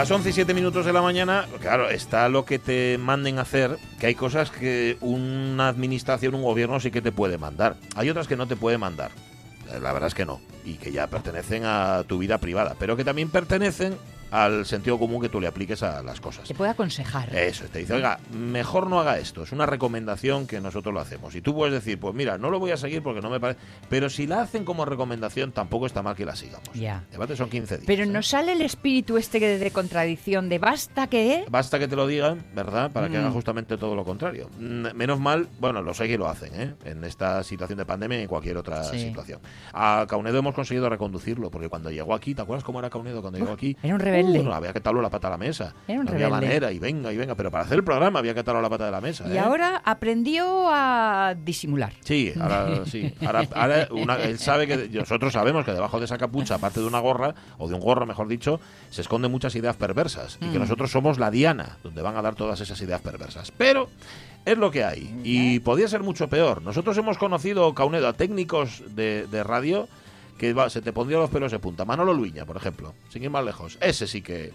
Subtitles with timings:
[0.00, 3.76] Las 11 y 7 minutos de la mañana, claro, está lo que te manden hacer,
[3.98, 7.76] que hay cosas que una administración, un gobierno sí que te puede mandar.
[7.96, 9.10] Hay otras que no te puede mandar.
[9.78, 10.40] La verdad es que no.
[10.64, 12.76] Y que ya pertenecen a tu vida privada.
[12.78, 13.94] Pero que también pertenecen
[14.30, 16.46] al sentido común que tú le apliques a las cosas.
[16.46, 17.34] Te puede aconsejar.
[17.34, 19.42] Eso, te dice, oiga, mejor no haga esto.
[19.42, 21.34] Es una recomendación que nosotros lo hacemos.
[21.34, 23.60] Y tú puedes decir, pues mira, no lo voy a seguir porque no me parece.
[23.88, 26.68] Pero si la hacen como recomendación, tampoco está mal que la sigamos.
[26.74, 27.04] Ya.
[27.10, 27.86] Debate son 15 días.
[27.86, 28.06] Pero ¿eh?
[28.06, 31.44] nos sale el espíritu este de de contradicción de basta que...
[31.50, 32.90] Basta que te lo digan, ¿verdad?
[32.90, 33.20] Para que Mm.
[33.22, 34.48] haga justamente todo lo contrario.
[34.58, 36.74] Mm, Menos mal, bueno, lo sé que lo hacen, ¿eh?
[36.84, 38.98] En esta situación de pandemia y en cualquier otra Sí.
[39.00, 39.40] situación.
[39.72, 43.38] A Caunedo hemos conseguido reconducirlo, porque cuando llegó aquí, ¿te acuerdas cómo era Caunedo cuando
[43.38, 43.76] llegó aquí?
[43.82, 44.19] Era un rebelde.
[44.22, 45.74] No, había que atarlo la pata a la mesa.
[45.88, 46.46] Era un no había rebelde.
[46.46, 47.34] manera, y venga, y venga.
[47.34, 49.24] Pero para hacer el programa había que atarlo la pata de la mesa.
[49.28, 49.38] Y ¿eh?
[49.38, 51.92] ahora aprendió a disimular.
[52.04, 53.12] Sí, ahora sí.
[53.24, 56.86] Ahora, ahora una- él sabe que nosotros sabemos que debajo de esa capucha, aparte de
[56.86, 58.60] una gorra, o de un gorro, mejor dicho,
[58.90, 60.38] se esconden muchas ideas perversas.
[60.40, 60.62] Y que Mm.
[60.62, 63.52] nosotros somos la diana, donde van a dar todas esas ideas perversas.
[63.56, 63.88] Pero
[64.44, 65.14] es lo que hay.
[65.24, 66.62] Y podía ser mucho peor.
[66.62, 69.88] Nosotros hemos conocido, Caunedo, a técnicos de, de radio
[70.40, 71.84] que va- se te pondrían los pelos de punta.
[71.84, 73.76] Manolo Luña, por ejemplo, sin ir más lejos.
[73.78, 74.54] Ese sí que.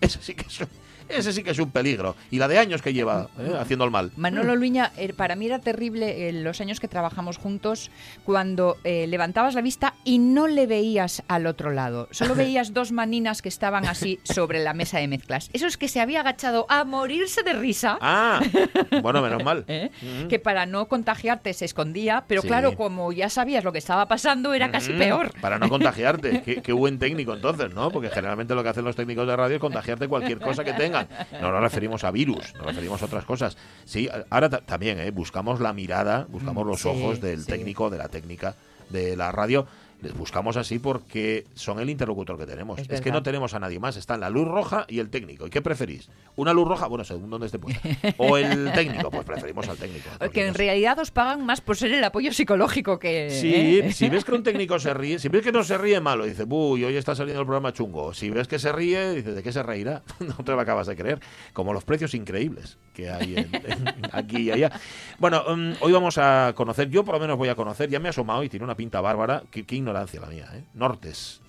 [0.00, 0.60] Ese sí que es
[1.08, 2.16] ese sí que es un peligro.
[2.30, 3.52] Y la de años que lleva ¿eh?
[3.58, 4.12] haciendo el mal.
[4.16, 7.90] Manolo Luña, eh, para mí era terrible eh, los años que trabajamos juntos
[8.24, 12.08] cuando eh, levantabas la vista y no le veías al otro lado.
[12.10, 15.50] Solo veías dos maninas que estaban así sobre la mesa de mezclas.
[15.52, 17.98] Eso es que se había agachado a morirse de risa.
[18.00, 18.40] Ah,
[19.02, 19.64] bueno, menos mal.
[19.68, 19.90] ¿eh?
[20.02, 20.28] Mm.
[20.28, 22.48] Que para no contagiarte se escondía, pero Sí.
[22.48, 25.32] claro, como ya sabías lo que estaba pasando, era casi Mm, peor.
[25.40, 26.42] Para no contagiarte.
[26.44, 27.90] qué, qué buen técnico entonces, ¿no?
[27.90, 30.72] Porque generalmente lo que hacen los técnicos de radio es contagiarte cualquier cosa que
[31.40, 33.56] No nos referimos a virus, nos referimos a otras cosas.
[33.84, 35.10] Sí, ahora ta- también, ¿eh?
[35.10, 37.46] Buscamos la mirada, buscamos los Sí, ojos del sí.
[37.46, 38.54] técnico, de la técnica
[38.90, 39.66] de la radio.
[40.00, 42.78] Les buscamos así porque son el interlocutor que tenemos.
[42.78, 43.96] Es Es, que no tenemos a nadie más.
[43.96, 45.46] Están la luz roja y el técnico.
[45.46, 46.08] ¿Y qué preferís?
[46.36, 46.86] ¿Una luz roja?
[46.86, 47.80] Bueno, según dónde esté puesta.
[48.18, 49.10] ¿O el técnico?
[49.10, 50.08] Pues preferimos al técnico.
[50.10, 53.30] Que cualquier en realidad os pagan más por ser el apoyo psicológico que...
[53.30, 53.92] Sí, ¿eh?
[53.92, 56.44] si ves que un técnico se ríe, si ves que no se ríe malo, dice,
[56.48, 58.14] uy, hoy está saliendo el programa chungo.
[58.14, 60.02] Si ves que se ríe, dice, ¿de qué se reirá?
[60.20, 61.18] No te lo acabas de creer.
[61.52, 64.70] Como los precios increíbles que hay en- en- aquí y allá.
[65.18, 68.08] Bueno, mm, hoy vamos a conocer, yo por lo menos voy a conocer, ya me
[68.08, 69.42] he asomado y tiene una pinta bárbara.
[69.50, 70.64] Qué, qué ignorancia la mía, ¿eh?
[70.74, 71.40] Nortes.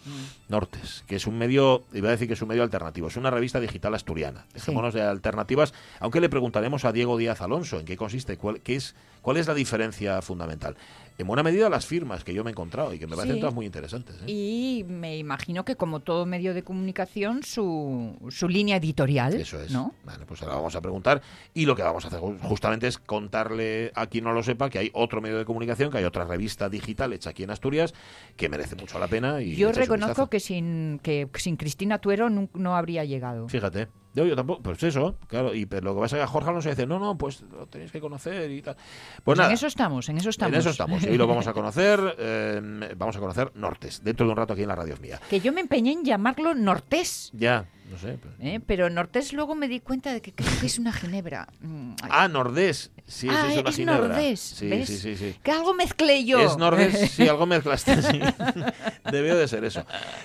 [0.47, 3.31] Nortes, que es un medio, iba a decir que es un medio alternativo, es una
[3.31, 4.45] revista digital asturiana.
[4.53, 8.75] Dejémonos de alternativas, aunque le preguntaremos a Diego Díaz Alonso en qué consiste, cuál, qué
[8.75, 10.75] es, cuál es la diferencia fundamental.
[11.17, 13.41] En buena medida las firmas que yo me he encontrado y que me parecen Sí.
[13.41, 14.15] todas muy interesantes.
[14.21, 14.31] ¿eh?
[14.31, 19.69] Y me imagino que como todo medio de comunicación, su, su línea editorial, Eso es.
[19.69, 19.93] ¿no?
[20.05, 21.21] Vale, pues ahora vamos a preguntar
[21.53, 24.69] y lo que vamos a hacer ju- justamente es contarle a quien no lo sepa
[24.69, 27.93] que hay otro medio de comunicación, que hay otra revista digital hecha aquí en Asturias
[28.37, 29.41] que merece mucho la pena.
[29.41, 33.47] Y Yo un reconozco que sin, que sin Cristina Tuero nun- no, habría llegado.
[33.49, 33.87] Fíjate.
[34.15, 36.49] Yo, yo tampoco, pues eso, claro, y pero lo que pasa es que a Jorge
[36.49, 38.75] Alonso dice, no, no, pues lo tenéis que conocer y tal.
[38.75, 40.53] Pues, Pues nada, en eso estamos, en eso estamos.
[40.55, 41.03] en eso estamos.
[41.03, 42.59] Y hoy lo vamos a conocer, eh,
[42.97, 45.19] vamos a conocer Nortes, dentro de un rato aquí en la radio mía.
[45.29, 47.29] Que yo me empeñé en llamarlo Nortés.
[47.33, 48.17] Ya, no sé.
[48.21, 48.59] pues- ¿eh?
[48.65, 51.47] Pero Nortés luego me di cuenta de que creo que es una ginebra.
[51.61, 52.09] Mm, ay.
[52.11, 52.91] Ah, Nordés.
[53.07, 54.07] Sí, Ah, es una es ginebra.
[54.09, 54.87] Nordés, Sí, ¿ves?
[54.87, 55.35] sí, sí, sí.
[55.43, 56.39] Que algo mezclé yo.
[56.39, 58.19] Es Nordés, sí, algo mezclaste, sí.
[59.11, 59.83] Debió de ser eso.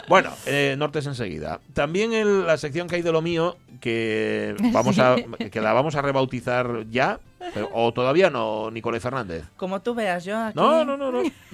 [0.08, 1.60] Bueno, eh, Nortes enseguida.
[1.72, 5.16] También en la sección que hay de lo mío, que vamos a
[5.50, 7.20] que la vamos a rebautizar ya,
[7.52, 9.44] pero- o todavía no, Nicolás Fernández.
[9.56, 10.56] Como tú veas, yo aquí...
[10.58, 11.22] No, no, no, no.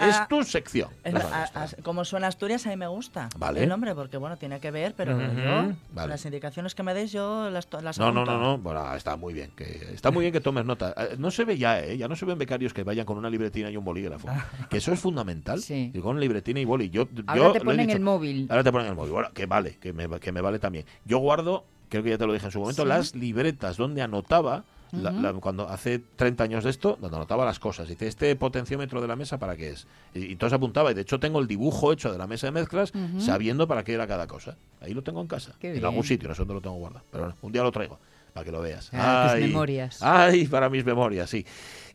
[0.00, 0.90] Es tu sección.
[1.02, 1.62] Es- Vale, a- está.
[1.64, 3.62] a- como suena Asturias, a mí me gusta Vale.
[3.62, 6.08] el nombre, porque bueno, tiene que ver, pero Ujú, yo, vale.
[6.08, 8.58] las indicaciones que me deis, yo las, las No, no, no, no.
[8.58, 9.50] Bueno, está muy bien.
[9.56, 10.94] Que, está muy bien que tomes nota.
[10.96, 11.96] Eh, No se ve ya, ¿eh?
[11.96, 14.28] Ya no se ven becarios que vayan con una libretina y un bolígrafo.
[14.68, 15.60] Que eso es fundamental.
[15.62, 15.92] Sí.
[16.02, 16.90] Con libretina y boli.
[16.90, 17.96] Yo, Ahora yo te ponen dicho.
[17.96, 18.46] el móvil.
[18.50, 19.12] Ahora te ponen el móvil.
[19.12, 20.84] Bueno, que vale, que me, que me vale también.
[21.04, 22.88] Yo guardo, creo que ya te lo dije en su momento, Sí.
[22.88, 24.64] las libretas donde anotaba.
[25.02, 27.88] La- cuando hace 30 años de esto, donde anotaba las cosas.
[27.88, 29.86] Dice, ¿este potenciómetro de la mesa para qué es?
[30.14, 30.90] Y, y entonces apuntaba.
[30.90, 33.94] Y de hecho tengo el dibujo hecho de la mesa de mezclas, sabiendo para qué
[33.94, 34.56] era cada cosa.
[34.80, 35.54] Ahí lo tengo en casa.
[35.58, 35.84] Qué en bien.
[35.86, 37.04] algún sitio, no sé dónde lo tengo guardado.
[37.10, 37.98] Pero bueno, un día lo traigo,
[38.32, 38.90] para que lo veas.
[38.92, 39.98] Ah, tus memorias.
[40.02, 41.44] Ay, para mis memorias, sí.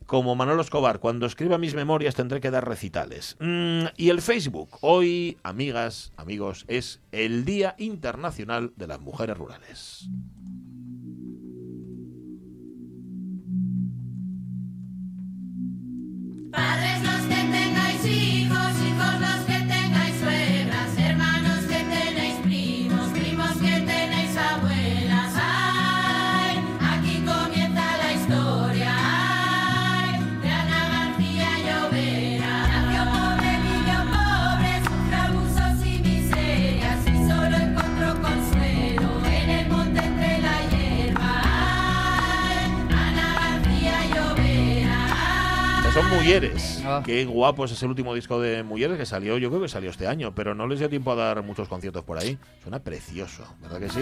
[0.05, 3.37] Como Manolo Escobar, cuando escriba mis memorias tendré que dar recitales.
[3.39, 10.09] Mm, y el Facebook, hoy, amigas, amigos, es el Día Internacional de las Mujeres Rurales.
[46.03, 46.83] Mujeres.
[46.87, 47.01] Oh.
[47.03, 50.07] Qué guapo es el último disco de Mujeres que salió, yo creo que salió este
[50.07, 52.37] año, pero no les dio tiempo a dar muchos conciertos por ahí.
[52.63, 54.01] Suena precioso, ¿verdad que sí?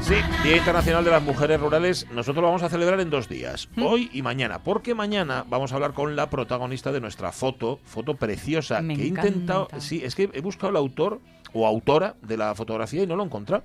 [0.00, 0.14] Sí,
[0.44, 3.82] Día Internacional de las Mujeres Rurales, nosotros lo vamos a celebrar en dos días, ¿Mm?
[3.82, 8.14] hoy y mañana, porque mañana vamos a hablar con la protagonista de nuestra foto, foto
[8.14, 9.80] preciosa, Me que he intentado, encanta.
[9.84, 11.20] sí, es que he buscado el autor
[11.52, 13.64] o autora de la fotografía y no lo he encontrado.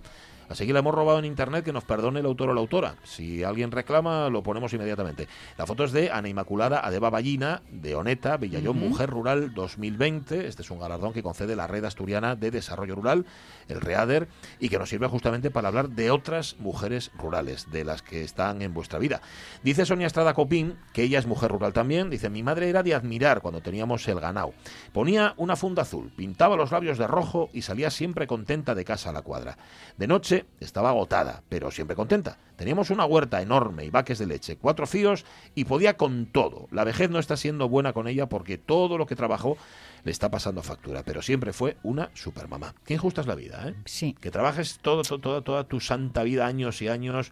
[0.52, 2.96] Así que la hemos robado en internet, que nos perdone el autor o la autora.
[3.04, 5.28] Si alguien reclama, lo ponemos inmediatamente.
[5.58, 8.90] La foto es de Ana Inmaculada Adeba Ballina, de Oneta, Villallón, Ujú.
[8.90, 10.48] Mujer Rural 2020.
[10.48, 13.26] Este es un galardón que concede la Red Asturiana de Desarrollo Rural,
[13.68, 14.28] el READER,
[14.60, 18.62] y que nos sirve justamente para hablar de otras mujeres rurales, de las que están
[18.62, 19.22] en vuestra vida.
[19.64, 22.94] Dice Sonia Estrada Copín, que ella es mujer rural también, dice, mi madre era de
[22.94, 24.54] admirar cuando teníamos el ganado.
[24.92, 29.10] Ponía una funda azul, pintaba los labios de rojo y salía siempre contenta de casa
[29.10, 29.58] a la cuadra.
[29.98, 32.38] De noche estaba agotada, pero siempre contenta.
[32.56, 36.68] Teníamos una huerta enorme y vaques de leche, cuatro fíos y podía con todo.
[36.72, 39.58] La vejez no está siendo buena con ella porque todo lo que trabajó
[40.04, 42.76] le está pasando factura, pero siempre fue una supermamá.
[42.86, 43.76] Qué injusta es la vida, ¿eh?
[43.86, 44.16] Sí.
[44.20, 47.32] Que trabajes todo, to- toda, toda tu santa vida, años y años,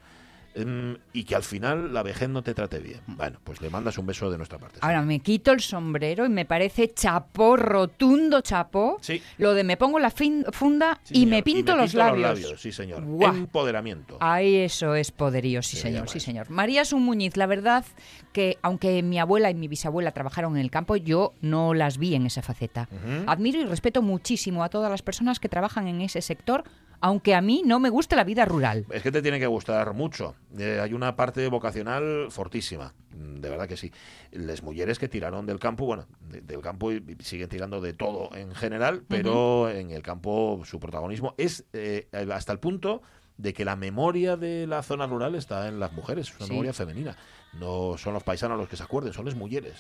[1.14, 3.00] y que al final la vejez no te trate bien.
[3.08, 4.80] Bueno, pues le mandas un beso de nuestra parte.
[4.82, 8.98] Ahora me quito el sombrero y me parece chapó, rotundo chapó.
[9.02, 9.22] Sí.
[9.38, 11.30] Lo de me pongo la funda Sí, y, señor.
[11.30, 12.40] me pinto los labios.
[12.58, 13.04] Sí, señor.
[13.04, 13.36] Guau.
[13.36, 14.18] Empoderamiento.
[14.20, 16.50] Ahí eso es poderío, sí Se señor, sí señor.
[16.50, 17.86] María es un Muñiz, la verdad
[18.34, 22.16] que aunque mi abuela y mi bisabuela trabajaron en el campo, yo no las vi
[22.16, 22.88] en esa faceta.
[23.28, 26.64] Admiro y respeto muchísimo a todas las personas que trabajan en ese sector,
[27.02, 28.86] aunque a mí no me gusta la vida rural.
[28.92, 30.36] Es que te tiene que gustar mucho.
[30.58, 33.92] Eh, hay una parte vocacional fortísima, mm, de verdad que sí.
[34.32, 37.94] Las mujeres que tiraron del campo, bueno, de- del campo y y siguen tirando de
[37.94, 43.02] todo en general, pero en el campo su protagonismo es eh, hasta el punto
[43.40, 46.52] de que la memoria de la zona rural está en las mujeres, es una Sí.
[46.52, 47.16] memoria femenina.
[47.54, 49.78] No son los paisanos los que se acuerden, son las mujeres.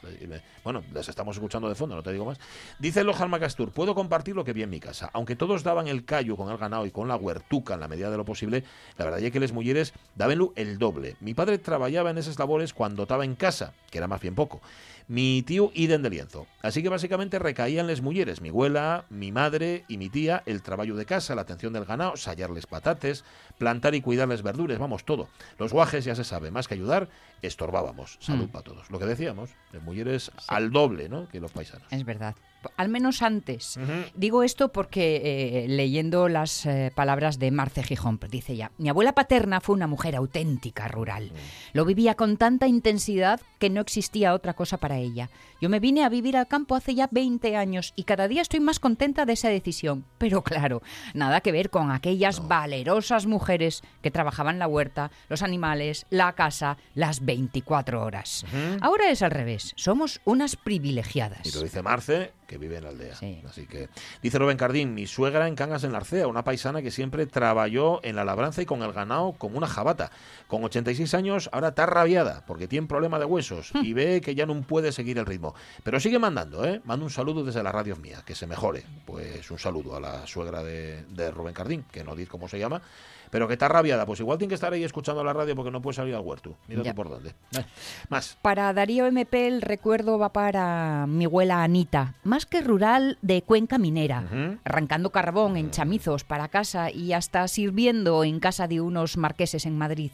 [0.64, 2.40] Bueno, las estamos escuchando de fondo, no te digo más.
[2.80, 5.12] Dice Lojan Macastur, puedo compartir lo que vi en mi casa.
[5.14, 8.10] Aunque todos daban el callo con el ganado y con la huertuca en la medida
[8.10, 8.64] de lo posible,
[8.98, 11.16] la verdad es que las mujeres daban el doble.
[11.20, 14.62] Mi padre trabajaba en esas labores cuando estaba en casa, que era más bien poco.
[15.10, 16.46] Mi tío iden de lienzo.
[16.62, 20.94] Así que básicamente recaían las mujeres, mi abuela, mi madre y mi tía, el trabajo
[20.94, 23.26] de casa, la atención del ganado, sallarles patates,
[23.58, 25.28] plantar y cuidarles verduras, vamos, todo.
[25.58, 27.10] Los guajes, ya se sabe, más que ayudar,
[27.42, 28.18] estorbábamos.
[28.20, 28.50] Salud Mm.
[28.52, 28.90] para todos.
[28.90, 31.28] Lo que decíamos, las mujeres al doble, ¿no?
[31.30, 31.88] Que los paisanos.
[31.92, 32.36] Es verdad.
[32.76, 33.78] Al menos antes.
[33.78, 33.92] Ujú.
[34.16, 35.22] Digo esto porque
[35.64, 39.88] eh, leyendo las eh, palabras de Marce Gijón, dice ya, mi abuela paterna fue una
[39.88, 41.32] mujer auténtica rural.
[41.72, 45.30] Lo vivía con tanta intensidad que no existía otra cosa para ella.
[45.62, 48.60] Yo me vine a vivir al campo hace ya 20 años y cada día estoy
[48.60, 50.04] más contenta de esa decisión.
[50.18, 50.82] Pero claro,
[51.14, 56.78] nada que ver con aquellas valerosas mujeres que trabajaban la huerta, los animales, la casa,
[56.94, 58.44] las 24 horas.
[58.82, 61.46] Ahora es al revés, somos unas privilegiadas.
[61.46, 63.14] Y lo dice Marce, que vive en la aldea.
[63.14, 63.44] Sí.
[63.48, 63.88] Así que
[64.24, 68.00] dice Rubén Cardín, mi suegra en Cangas en la Arcea, una paisana que siempre trabajó
[68.02, 70.12] en la labranza y con el ganado como una jabata.
[70.48, 74.48] Con 86 años ahora está rabiada porque tiene problema de huesos y ve que ya
[74.48, 75.54] no puede seguir el ritmo.
[75.84, 76.82] Pero sigue mandando, ¿eh?
[76.84, 78.84] Manda un saludo desde la radio mía, que se mejore.
[79.06, 82.58] Pues un saludo a la suegra de, de Rubén Cardín, que no dice cómo se
[82.58, 82.82] llama,
[83.30, 84.06] pero que está rabiada.
[84.06, 86.56] Pues igual tiene que estar ahí escuchando la radio porque no puede salir al huerto.
[86.68, 87.30] Mira tú por dónde.
[87.58, 87.66] Eh,
[88.10, 88.38] Más.
[88.42, 93.78] Para Darío MP el recuerdo va para mi abuela Anita, más que rural de Cuenca
[93.78, 99.66] Minera, arrancando carbón en chamizos para casa y hasta sirviendo en casa de unos marqueses
[99.66, 100.12] en Madrid.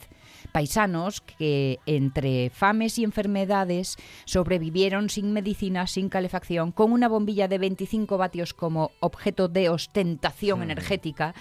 [0.52, 7.58] Paisanos que entre fames y enfermedades sobrevivieron sin medicina, sin calefacción, con una bombilla de
[7.58, 11.34] 25 vatios como objeto de ostentación energética.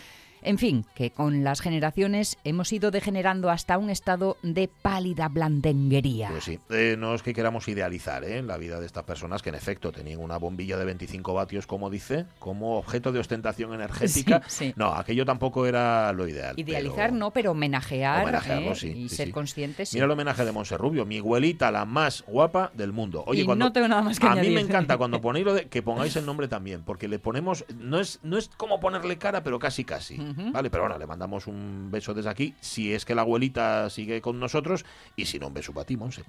[0.46, 6.30] En fin, que con las generaciones hemos ido degenerando hasta un estado de pálida blandenguería.
[6.30, 8.42] Pues sí, Eh, no es que queramos idealizar ¿eh?
[8.44, 11.90] la vida de estas personas que en efecto tenían una bombilla de 25 vatios, como
[11.90, 14.42] dice, como objeto de ostentación energética.
[14.48, 14.74] Sí, sí.
[14.76, 16.54] No, aquello tampoco era lo ideal.
[16.60, 18.76] Idealizar pero- no, pero homenajear Homenajearlo, ¿eh?
[18.76, 19.94] sí, y ser conscientes.
[19.94, 23.24] Mira el homenaje de Monserrubio, mi abuelita, la más guapa del mundo.
[23.26, 24.60] Oye, Y cuando, no tengo nada más que a mí me añadir.
[24.60, 28.20] encanta cuando ponéis lo de que pongáis el nombre también, porque le ponemos, no es,
[28.24, 30.18] no es como ponerle cara, pero casi casi.
[30.52, 34.22] Vale, pero bueno, le mandamos un beso desde aquí, si es que la abuelita sigue
[34.22, 36.24] con nosotros, y si no, un beso para ti, Monse.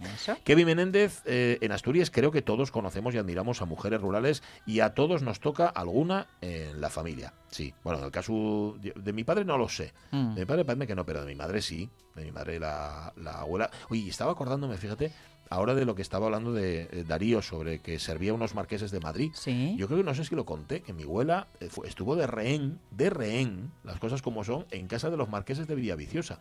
[0.45, 4.81] Kevin Menéndez, eh, en Asturias creo que todos conocemos y admiramos a mujeres rurales y
[4.81, 7.35] a todos nos toca alguna en la familia.
[7.51, 9.93] Sí, bueno, en el caso de, de mi padre no lo sé.
[10.11, 10.35] Mm.
[10.35, 11.89] De mi padre parece que no, pero de mi madre sí.
[12.15, 13.71] De mi madre la, la abuela.
[13.91, 15.13] Oye, estaba acordándome, fíjate,
[15.51, 19.01] ahora de lo que estaba hablando de eh, Darío sobre que servía unos marqueses de
[19.01, 19.31] Madrid.
[19.35, 19.75] Sí.
[19.79, 22.27] Yo creo que no sé si lo conté, que mi abuela eh, fue- estuvo de
[22.27, 26.41] rehén, de rehén, las cosas como son, en casa de los marqueses de Villaviciosa.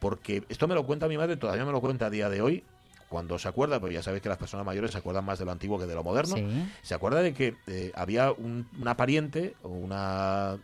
[0.00, 2.64] porque esto me lo cuenta mi madre, todavía me lo cuenta a día de hoy,
[3.10, 5.52] cuando se acuerda, pues ya sabéis que las personas mayores se acuerdan más de lo
[5.52, 6.46] antiguo que de lo moderno, Sí.
[6.82, 10.56] se acuerda de que eh, había un- una pariente o una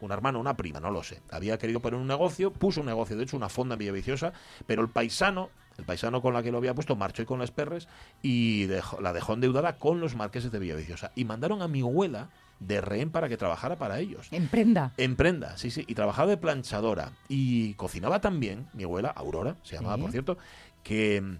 [0.00, 1.20] un hermano, una prima, no lo sé.
[1.30, 4.32] Había querido poner un negocio, puso un negocio, de hecho, una fonda en Villaviciosa,
[4.66, 7.50] pero el paisano, el paisano con la que lo había puesto, marchó y con las
[7.50, 7.88] perres
[8.22, 11.10] y dejó- la dejó endeudada con los marqueses de Villaviciosa.
[11.16, 12.28] Y mandaron a mi abuela
[12.60, 14.28] de rehén para que trabajara para ellos.
[14.30, 14.92] En prenda.
[14.98, 15.84] En prenda, sí, sí.
[15.88, 17.12] Y trabajaba de planchadora.
[17.28, 20.02] Y cocinaba también, mi abuela, Aurora, se llamaba, Sí.
[20.02, 20.38] por cierto,
[20.82, 21.36] que mm,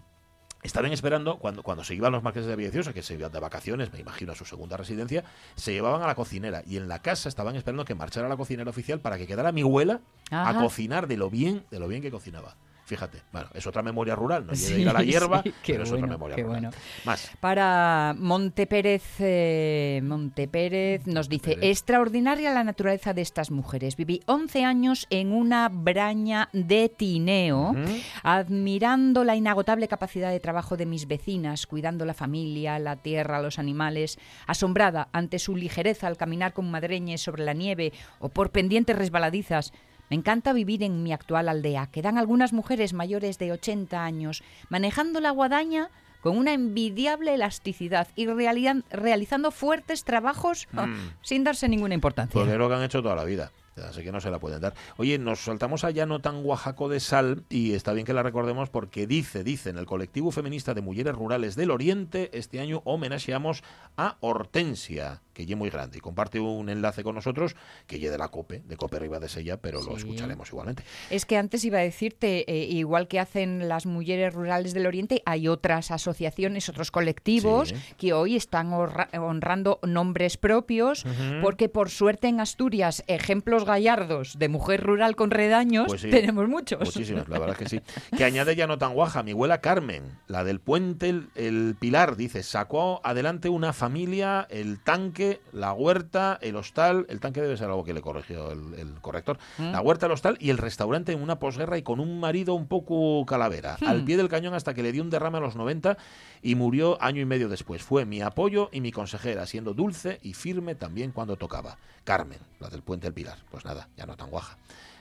[0.63, 3.93] estaban esperando, cuando, cuando se iban los marqueses de Villaviciosa, que se iban de vacaciones,
[3.93, 5.25] me imagino, a su segunda residencia,
[5.57, 6.63] se llevaban a la cocinera.
[6.67, 9.61] Y en la casa estaban esperando que marchara la cocinera oficial para que quedara mi
[9.61, 12.57] abuela a cocinar de lo bien, de lo bien que cocinaba.
[12.91, 15.91] Fíjate, bueno, es otra memoria rural, no llega Sí, a la hierba, sí, pero es
[15.91, 16.61] bueno, otra memoria qué rural.
[16.63, 16.77] bueno.
[17.05, 17.31] Más.
[17.39, 23.95] Para Montepérez, eh, Montepérez nos dice, extraordinaria la naturaleza de estas mujeres.
[23.95, 27.77] Viví 11 años en una braña de Tineo,
[28.25, 33.61] admirando la inagotable capacidad de trabajo de mis vecinas, cuidando la familia, la tierra, los
[33.61, 34.19] animales,
[34.49, 39.73] asombrada ante su ligereza al caminar con madreñes sobre la nieve o por pendientes resbaladizas.
[40.11, 41.87] Me encanta vivir en mi actual aldea.
[41.87, 45.89] Quedan algunas mujeres mayores de 80 años manejando la guadaña
[46.21, 50.95] con una envidiable elasticidad y realizando fuertes trabajos Mm.
[51.23, 52.35] sin darse ninguna importancia.
[52.39, 53.51] Pues es lo que han hecho toda la vida.
[53.89, 54.75] Así que no se la pueden dar.
[54.99, 58.69] Oye, nos saltamos allá no tan Oaxaco de Sal y está bien que la recordemos
[58.69, 63.63] porque dice, dice, en el colectivo feminista de mujeres rurales del Oriente, este año homenajeamos
[63.97, 67.55] a Hortensia, que es muy grande y comparte un enlace con nosotros
[67.87, 70.83] que de la COPE, de COPE Riva de Sella, pero lo escucharemos igualmente.
[71.11, 75.23] Es que antes iba a decirte, eh, igual que hacen las mujeres rurales del Oriente,
[75.27, 77.75] hay otras asociaciones, otros colectivos Sí.
[77.99, 81.05] que hoy están honra- honrando nombres propios,
[81.43, 86.11] porque por suerte en Asturias, ejemplos gallardos de mujer rural con redaños, Pues sí.
[86.11, 86.81] tenemos muchos.
[86.81, 87.83] Muchísimas, la verdad es que sí.
[88.17, 92.17] Que añade ya no tan guaja, mi abuela Carmen, la del puente, el, el Pilar,
[92.17, 97.69] dice, sacó adelante una familia, el tanque, la huerta, el hostal, el tanque debe ser
[97.69, 99.71] algo que le corrigió el, el corrector, Mm.
[99.73, 102.67] la huerta, el hostal y el restaurante en una posguerra y con un marido un
[102.67, 103.87] poco calavera, Hmm.
[103.89, 105.97] al pie del cañón hasta que le dio un derrame a los 90
[106.43, 107.83] y murió año y medio después.
[107.83, 111.77] Fue mi apoyo y mi consejera, siendo dulce y firme también cuando tocaba.
[112.05, 113.39] Carmen, la del puente, el Pilar.
[113.51, 114.57] Pues nada, ya no tan guaja.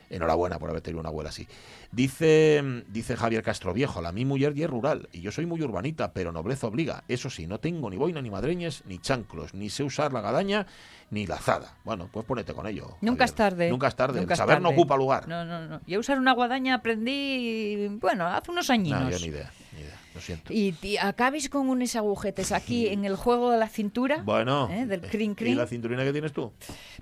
[0.10, 1.48] Enhorabuena por haber tenido una abuela así.
[1.92, 5.62] Dice, dice Javier Castro Viejo, la mi mujer y es rural, y yo soy muy
[5.62, 7.04] urbanita, pero nobleza obliga.
[7.08, 10.68] Eso sí, no tengo ni boina, ni madreñes, ni chanclos, ni sé usar la gadaña,
[11.12, 11.76] ni la azada.
[11.84, 12.98] Bueno, pues ponete con ello.
[13.02, 13.26] Nunca Javier.
[13.26, 13.70] es tarde.
[13.70, 14.20] Nunca es tarde.
[14.20, 15.28] Nunca El es saber no ocupa lugar.
[15.28, 15.82] No, no, no.
[15.88, 19.02] Yo usar una guadaña aprendí, bueno, hace unos añinos.
[19.02, 19.52] No, yo ni idea.
[20.16, 20.52] Lo siento.
[20.54, 24.22] Y, y acabéis con unos agujetes aquí en el juego de la cintura.
[24.24, 24.86] Bueno, ¿eh?
[24.86, 25.58] del crin ¿y crin.
[25.58, 26.52] la cinturina que tienes tú?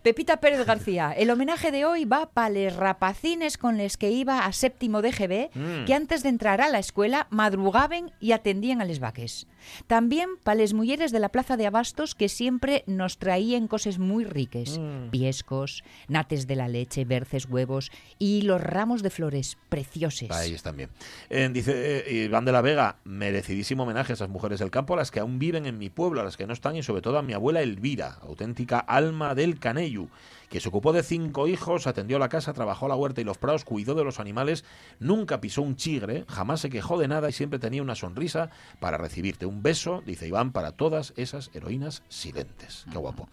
[0.04, 4.46] Pepita Pérez García, el homenaje de hoy va para les rapacines con les que iba
[4.46, 5.86] a séptimo de GB, Mm.
[5.86, 9.48] que antes de entrar a la escuela madrugaban y atendían a les vaques.
[9.88, 14.24] También para les mujeres de la plaza de Abastos que siempre nos traían cosas muy
[14.26, 14.78] riques.
[14.80, 15.10] Mm.
[15.10, 20.32] Piescos, nates de la leche, berces, huevos y los ramos de flores preciosos.
[20.32, 20.90] Ahí están bien.
[21.30, 24.98] Eh, dice eh, Iván de la Vega, merecidísimo homenaje a esas mujeres del campo, a
[24.98, 27.18] las que aún viven en mi pueblo, a las que no están, y sobre todo
[27.18, 30.10] a mi abuela Elvira, auténtica alma del Caneyu,
[30.50, 33.66] que se ocupó de cinco hijos, atendió la casa, trabajó la huerta y los prados,
[33.66, 34.64] cuidó de los animales,
[35.00, 38.50] nunca pisó un chigre, jamás se quejó de nada y siempre tenía una sonrisa
[38.80, 39.46] para recibirte.
[39.46, 42.86] Un beso, dice Iván, para todas esas heroínas silentes.
[42.92, 43.28] Qué guapo.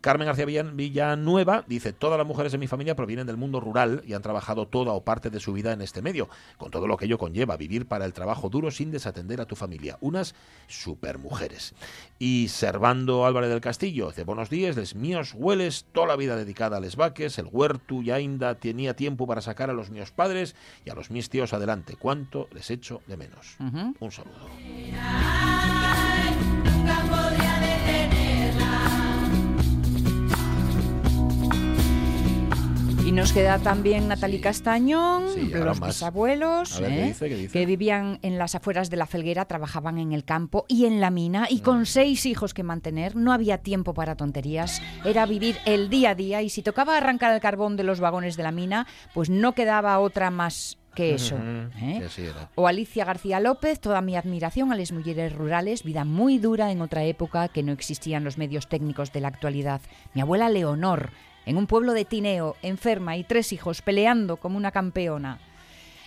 [0.00, 4.02] Carmen García Villan- Villanueva dice, todas las mujeres de mi familia provienen del mundo rural
[4.06, 6.96] y han trabajado toda o parte de su vida en este medio, con todo lo
[6.96, 9.98] que ello conlleva, vivir para el trabajo duro sin desatender a tu familia.
[10.00, 10.34] Unas
[10.66, 11.74] supermujeres.
[12.18, 16.55] Y Servando Álvarez del Castillo, dice, buenos días, les míos hueles, toda la vida dedicada
[16.60, 20.54] a les vaques, el huerto y ainda tenía tiempo para sacar a los míos padres
[20.84, 21.96] y a los mis tíos adelante.
[21.96, 23.56] ¿Cuánto les echo de menos?
[24.00, 24.48] Un saludo.
[33.06, 35.90] Y nos queda también Natalie Castañón, Sí, los más.
[35.90, 37.06] bisabuelos, A ver, ¿qué ¿eh?
[37.06, 37.28] dice?
[37.28, 37.52] ¿Qué dice?
[37.52, 41.10] que vivían en las afueras de la Felguera, trabajaban en el campo y en la
[41.10, 41.62] mina, y Mm.
[41.62, 46.14] con seis hijos que mantener, no había tiempo para tonterías, era vivir el día a
[46.16, 49.52] día, y si tocaba arrancar el carbón de los vagones de la mina, pues no
[49.54, 51.36] quedaba otra más que eso.
[51.80, 52.04] ¿eh?
[52.16, 52.32] que.
[52.56, 56.80] O Alicia García López, toda mi admiración a las mujeres rurales, vida muy dura en
[56.80, 59.80] otra época que no existían los medios técnicos de la actualidad.
[60.14, 61.10] Mi abuela Leonor,
[61.46, 65.38] en un pueblo de Tineo, enferma y tres hijos peleando como una campeona.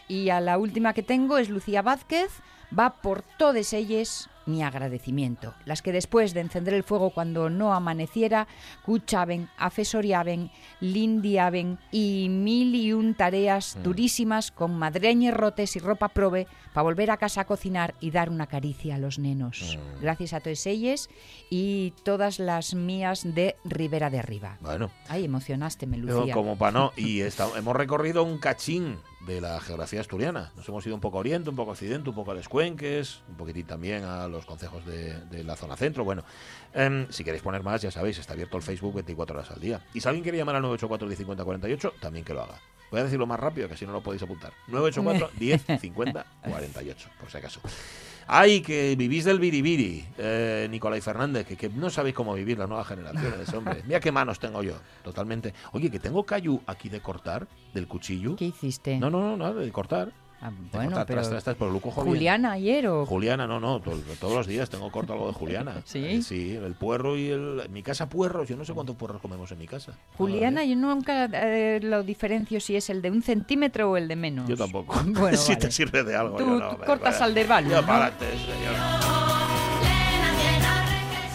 [0.08, 2.30] Y a la última que tengo es Lucía Vázquez,
[2.78, 5.54] va por todas ellas mi agradecimiento.
[5.66, 8.48] Las que después de encender el fuego cuando no amaneciera,
[8.86, 13.84] cuchaben, afesoriaben, lindiaben y mil y un tareas Mm.
[13.84, 18.30] durísimas con madreñes rotes y ropa prove para volver a casa a cocinar y dar
[18.30, 19.78] una caricia a los nenos.
[19.78, 20.02] Mm.
[20.02, 21.10] Gracias a todos ellos
[21.50, 24.58] y todas las mías de Ribera de Arriba.
[24.62, 25.98] Bueno, Ay, emocionaste, me
[26.34, 26.92] como para no.
[26.96, 28.98] Y esta- hemos recorrido un cachín
[29.30, 30.52] de la geografía asturiana.
[30.56, 32.50] Nos hemos ido un poco a oriente, un poco a occidente, un poco a los
[32.50, 36.04] cuenques, un poquitín también a los concejos de, de la zona centro.
[36.04, 36.24] Bueno,
[36.74, 39.82] em, si queréis poner más, ya sabéis, está abierto el Facebook 24 horas al día.
[39.94, 42.60] Y si alguien quiere llamar al 984 10 50 48, también que lo haga.
[42.90, 44.52] Voy a decirlo más rápido, que si no lo podéis apuntar.
[44.68, 47.62] 984 10 50 48, por si acaso.
[48.32, 52.70] Ay, que vivís del biribiri, eh, Nicolai Fernández, que, que no sabéis cómo vivir las
[52.70, 53.82] nuevas generaciones, hombre.
[53.88, 55.52] Mira qué manos tengo yo, totalmente.
[55.72, 58.36] Oye, que tengo callu aquí de cortar, del cuchillo.
[58.36, 59.00] ¿Qué hiciste?
[59.00, 60.12] No, no, no, nada, de cortar.
[60.42, 62.16] Ah, bueno, pero tras, tras, tras, pero lo cojo bien.
[62.16, 63.92] Juliana ayer o Juliana, no, no, to-
[64.22, 65.82] todos los días tengo corto algo de Juliana.
[65.86, 66.06] ¿Sí?
[66.06, 67.62] Eh, sí, el puerro y el...
[67.66, 69.94] En mi casa puerros, yo no sé cuántos puerros comemos en mi casa.
[70.18, 74.16] Juliana, yo nunca eh, lo diferencio si es el de un centímetro o el de
[74.16, 74.48] menos.
[74.48, 74.96] Yo tampoco.
[75.06, 76.38] Bueno, si te sirve de algo.
[76.38, 77.88] Tú- yo no, tú cortas al de Value, Yo ¿no?
[77.88, 79.19] para adelante, señor.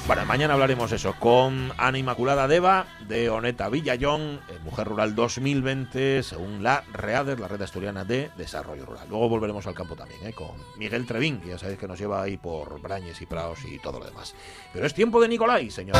[0.06, 6.22] Bueno, mañana hablaremos eso con Ana Inmaculada Deva de Oneta Villallón, eh, Mujer Rural 2020,
[6.22, 9.06] según la READER, la Red Asturiana de Desarrollo Rural.
[9.08, 12.22] Luego volveremos al campo también, eh, con Miguel Trevín, que ya sabéis que nos lleva
[12.22, 14.34] ahí por Brañes y Praos y todo lo demás.
[14.74, 15.96] Pero es tiempo de Nicolai, señor.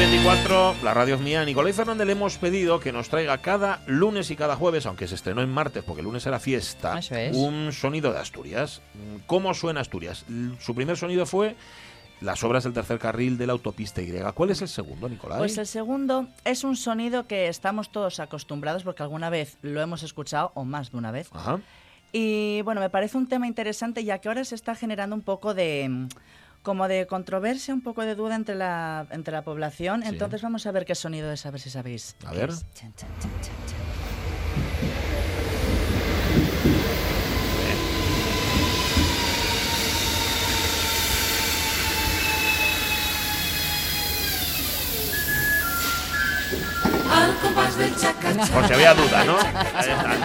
[0.00, 1.44] 24, la radio es mía.
[1.44, 5.14] Nicolai Fernández le hemos pedido que nos traiga cada lunes y cada jueves, aunque se
[5.14, 7.36] estrenó en martes, porque el lunes era fiesta, Eso es.
[7.36, 8.80] un sonido de Asturias.
[9.26, 10.24] ¿Cómo suena Asturias?
[10.58, 11.54] Su primer sonido fue
[12.22, 14.10] las obras del tercer carril de la autopista Y.
[14.32, 15.36] ¿Cuál es el segundo, Nicolai?
[15.36, 20.02] Pues el segundo es un sonido que estamos todos acostumbrados porque alguna vez lo hemos
[20.02, 21.28] escuchado o más de una vez.
[21.34, 21.60] Ajá.
[22.10, 25.52] Y bueno, me parece un tema interesante ya que ahora se está generando un poco
[25.52, 26.08] de
[26.62, 30.02] como de controversia, un poco de duda entre la entre la población.
[30.02, 30.08] Sí.
[30.08, 32.16] Entonces vamos a ver qué sonido es, a ver si sabéis.
[32.24, 32.50] A ver.
[32.50, 32.66] es.
[48.66, 49.36] Si había duda, ¿no?
[49.74, 50.16] Ahí está.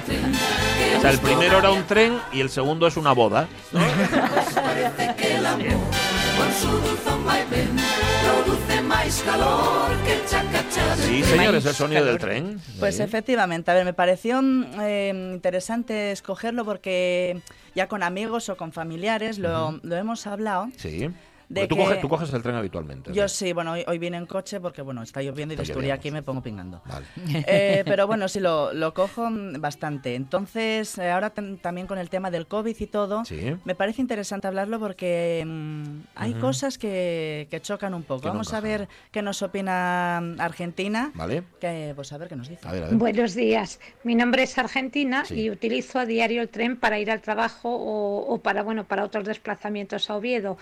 [0.98, 3.48] O sea, el primero era un tren y el segundo es una boda.
[3.72, 3.80] ¿no?
[10.98, 12.60] Sí, señor, es el sonido del tren.
[12.80, 13.04] Pues Sí.
[13.04, 14.42] efectivamente, a ver, me pareció
[14.82, 17.42] eh, interesante escogerlo porque
[17.76, 20.68] ya con amigos o con familiares lo, lo hemos hablado.
[20.78, 21.10] Sí.
[21.50, 23.14] De tú, que- coges, tú coges el tren habitualmente.
[23.14, 23.30] Yo ¿no?
[23.30, 26.22] sí, bueno, hoy, hoy vine en coche porque, bueno, está lloviendo y de aquí me
[26.24, 26.82] pongo pingando.
[26.86, 27.06] Vale.
[27.48, 29.28] Eh, pero bueno, sí, lo, lo cojo
[29.60, 30.16] bastante.
[30.16, 33.56] Entonces, eh, ahora tam- también con el tema del COVID y todo, Sí.
[33.66, 38.26] me parece interesante hablarlo porque mm, hay cosas que, que chocan un poco.
[38.26, 41.12] No Vamos a ver qué nos opina mm, Argentina.
[41.16, 41.44] ¿Vale?
[41.60, 42.68] Que, pues a ver qué nos dice.
[42.68, 42.96] A ver, a ver.
[42.96, 43.80] Buenos días.
[44.04, 45.36] Mi nombre es Argentina Sí.
[45.42, 49.04] y utilizo a diario el tren para ir al trabajo o, o para bueno para
[49.04, 50.58] otros desplazamientos a Oviedo.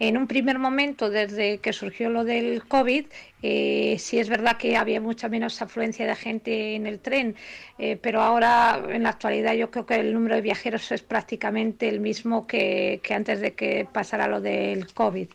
[0.00, 3.04] En un primer momento, desde que surgió lo del COVID,
[3.42, 7.36] eh, sí es verdad que había mucha menos afluencia de gente en el tren,
[7.78, 11.86] eh, pero ahora en la actualidad yo creo que el número de viajeros es prácticamente
[11.86, 15.28] el mismo que, que antes de que pasara lo del COVID.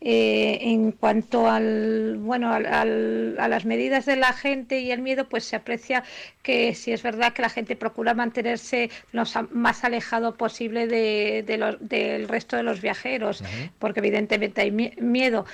[0.00, 5.02] Eh, en cuanto al, bueno, al- al- a las medidas de la gente y el
[5.02, 6.04] miedo, pues se aprecia
[6.42, 11.76] que sí es verdad que la gente procura mantenerse lo más alejado posible de, de
[11.80, 13.42] del resto de los viajeros,
[13.80, 15.46] porque evidentemente hay mie- miedo.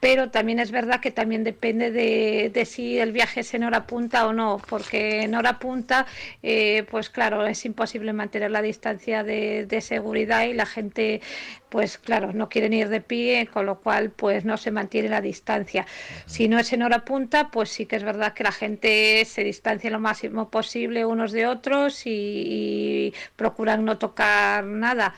[0.00, 3.86] Pero también es verdad que también depende de, de si el viaje es en hora
[3.86, 6.06] punta o no, porque en hora punta,
[6.42, 11.20] eh, pues claro, es imposible mantener la distancia de, de seguridad y la gente,
[11.68, 15.20] pues claro, no quieren ir de pie, con lo cual pues no se mantiene la
[15.20, 15.84] distancia.
[16.26, 19.42] Si no es en hora punta, pues sí que es verdad que la gente se
[19.42, 25.14] distancia lo máximo posible unos de otros y, y procuran no tocar nada.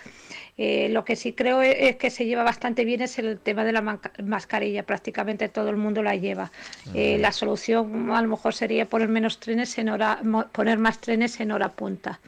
[0.62, 3.64] Eh, lo que sí creo es, es que se lleva bastante bien es el tema
[3.64, 4.82] de la mascarilla.
[4.82, 6.52] Prácticamente todo el mundo la lleva.
[6.92, 10.98] Eh, la solución a lo mejor sería poner menos trenes en hora, mo- poner más
[11.00, 12.20] trenes en hora punta.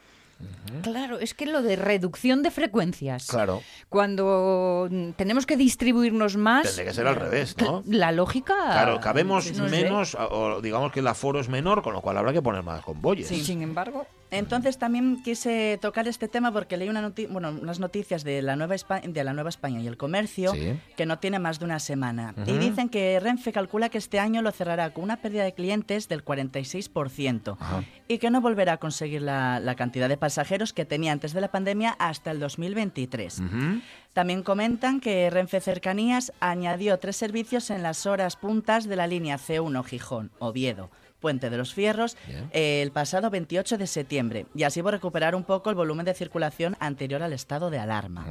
[0.83, 3.27] Claro, es que lo de reducción de frecuencias.
[3.27, 3.63] Claro.
[3.91, 6.63] Cuando tenemos que distribuirnos más.
[6.65, 7.83] Tendría que ser al revés, ¿no?
[7.87, 8.55] La lógica.
[8.55, 9.83] Claro, cabemos no sé.
[9.83, 12.83] menos, o digamos que el aforo es menor, con lo cual habrá que poner más
[12.83, 13.29] convoyes.
[13.29, 14.07] Sin embargo.
[14.33, 18.57] Entonces también quise tocar este tema porque leí una noti- bueno, unas noticias de la,
[18.57, 20.75] Nueva España, de la Nueva España y el Comercio Sí.
[20.97, 22.35] que no tiene más de una semana.
[22.47, 26.09] Y dicen que Renfe calcula que este año lo cerrará con una pérdida de clientes
[26.09, 27.85] del 46% Ajá.
[28.09, 31.41] y que no volverá a conseguir la, la cantidad de pasajeros que tenía antes de
[31.41, 33.39] la pandemia hasta el 2023.
[33.41, 33.81] Ujú.
[34.13, 39.39] También comentan que Renfe Cercanías añadió tres servicios en las horas puntas de la línea
[39.39, 40.91] C1 Gijón, Oviedo,
[41.23, 42.51] Puente de los Fierros, Bien.
[42.53, 46.13] eh, el pasado 28 de septiembre, y así por recuperar un poco el volumen de
[46.13, 48.27] circulación anterior al estado de alarma.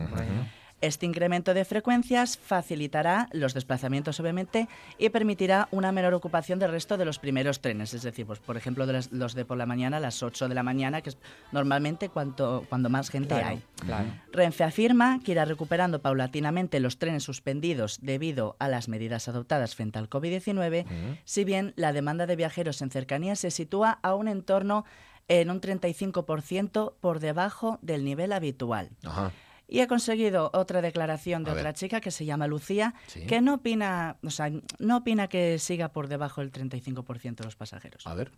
[0.81, 4.67] Este incremento de frecuencias facilitará los desplazamientos, obviamente,
[4.97, 7.93] y permitirá una menor ocupación del resto de los primeros trenes.
[7.93, 10.49] Es decir, pues, por ejemplo, de las- los de por la mañana a las 8
[10.49, 11.17] de la mañana, que es
[11.51, 13.61] normalmente cuanto, cuando más gente Claro, hay.
[13.85, 14.07] claro.
[14.31, 19.99] Renfe afirma que irá recuperando paulatinamente los trenes suspendidos debido a las medidas adoptadas frente
[19.99, 20.85] al COVID-19,
[21.25, 24.83] si bien la demanda de viajeros en cercanías se sitúa aún en torno
[25.27, 28.89] en un 35% por debajo del nivel habitual.
[29.05, 29.31] Ajá.
[29.71, 31.73] Y he conseguido otra declaración de A otra ver.
[31.75, 33.25] chica que se llama Lucía, Sí.
[33.25, 37.55] que no opina, o sea, no opina que siga por debajo del 35% de los
[37.55, 38.05] pasajeros.
[38.05, 38.31] A ver.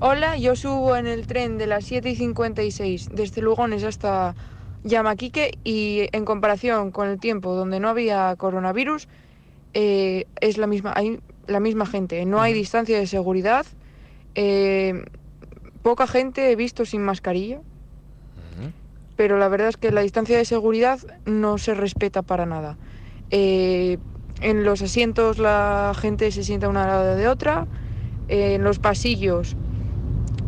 [0.00, 4.34] Hola, yo subo en el tren de las 7 y 56 desde Lugones hasta
[4.82, 9.08] Yamaquique y en comparación con el tiempo donde no había coronavirus,
[9.74, 13.66] eh, es la misma, hay la misma gente, no hay distancia de seguridad,
[14.34, 15.04] eh,
[15.82, 17.60] poca gente he visto sin mascarilla.
[19.18, 22.78] Pero la verdad es que la distancia de seguridad no se respeta para nada.
[23.30, 23.98] Eh,
[24.40, 27.66] en los asientos la gente se sienta una al lado de otra,
[28.28, 29.56] eh, en los pasillos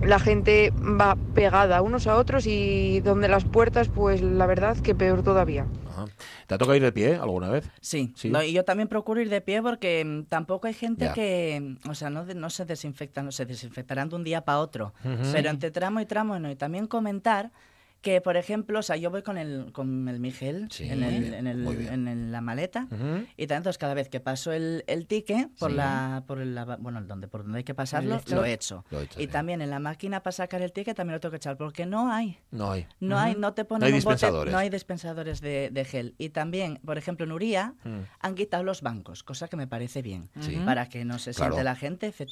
[0.02, 4.94] la gente va pegada unos a otros y donde las puertas, pues la verdad que
[4.94, 5.66] peor todavía.
[5.90, 6.04] Ajá.
[6.46, 7.68] ¿Te ha tocado ir de pie alguna vez?
[7.80, 8.30] Sí, Sí.
[8.30, 11.12] No, y yo también procuro ir de pie porque mm, tampoco hay gente Ya.
[11.12, 14.60] que, mm, o sea, no, no se desinfectan, no se desinfectarán de un día para
[14.60, 15.32] otro, Ujú.
[15.32, 16.48] pero entre tramo y tramo no.
[16.50, 17.50] Y también comentar
[18.00, 21.34] que, por ejemplo, o sea, yo voy con el, con el Miguel Sí, en, el-
[21.34, 22.86] en, el- en la maleta.
[23.36, 25.76] Y también, entonces, cada vez que paso el, el ticket por Sí.
[25.76, 28.84] la, por el, lava- bueno, donde, por donde hay que pasarlo, lo he hecho.
[28.90, 31.30] Lo he hecho, y también en la máquina para sacar el ticket también lo tengo
[31.30, 32.38] que echar, porque no hay.
[32.50, 32.86] No hay.
[33.00, 34.52] No hay, no te ponen No hay un bote- dispensadores.
[34.52, 36.14] no hay dispensadores de, de gel.
[36.16, 38.00] Y también, por ejemplo, en Uría Mm.
[38.20, 40.30] han quitado los bancos, cosa que me parece bien.
[40.64, 41.52] Para que no se Claro.
[41.52, 42.26] siente la gente Sí.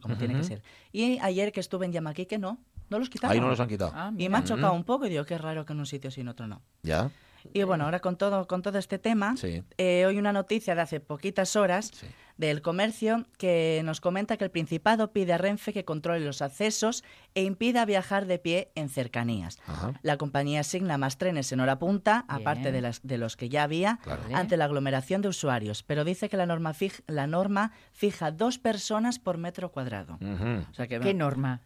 [0.00, 0.62] como tiene que ser.
[0.92, 2.58] Y ayer que estuve en Yamaquique, no,
[2.90, 3.34] no los quitaron.
[3.34, 3.92] Ahí no los han quitado.
[3.94, 4.76] Ah, Y me ha chocado Mm.
[4.76, 6.62] un poco y digo, qué raro que en un sitio sí y en otro no.
[6.82, 7.10] ¿Ya?
[7.54, 9.62] Y bueno, ahora con todo, con todo este tema, Sí.
[9.78, 12.06] eh, hoy una noticia de hace poquitas horas Sí.
[12.36, 17.04] del comercio que nos comenta que el Principado pide a Renfe que controle los accesos
[17.34, 19.58] e impida viajar de pie en cercanías.
[19.68, 19.94] Ajá.
[20.02, 22.40] La compañía asigna más trenes en hora punta, Bien.
[22.40, 24.22] aparte de, las, de los que ya había, Claro.
[24.34, 28.58] Ante la aglomeración de usuarios, pero dice que la norma, fij- la norma fija dos
[28.58, 30.14] personas por metro cuadrado.
[30.20, 30.64] Ujú.
[30.70, 31.60] O sea que ¿Qué norma?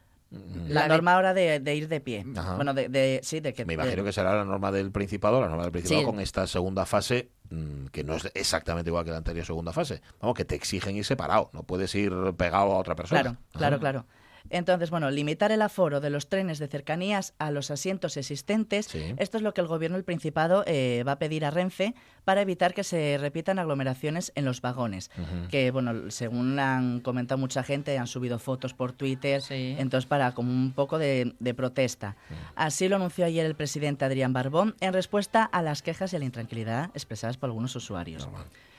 [0.68, 2.24] La, norma ahora de, de ir de pie.
[2.36, 2.56] Ajá.
[2.56, 5.40] Bueno, de, de- sí, de que Me de- imagino que será la norma del Principado,
[5.40, 6.06] la norma del Principado Sí.
[6.06, 10.00] con esta segunda fase, mm, que no es exactamente igual que la anterior segunda fase.
[10.20, 13.22] Vamos, que te exigen ir separado, no puedes ir pegado a otra persona.
[13.22, 14.06] Claro, claro, claro.
[14.50, 19.14] Entonces, bueno, limitar el aforo de los trenes de cercanías a los asientos existentes, Sí.
[19.18, 22.40] esto es lo que el gobierno del Principado eh, va a pedir a Renfe para
[22.42, 25.10] evitar que se repitan aglomeraciones en los vagones.
[25.50, 29.74] Que, bueno, según han comentado mucha gente, han subido fotos por Twitter, Sí.
[29.78, 32.16] entonces para como un poco de, de protesta.
[32.54, 36.18] Así lo anunció ayer el presidente Adrián Barbón en respuesta a las quejas y a
[36.18, 38.28] la intranquilidad expresadas por algunos usuarios.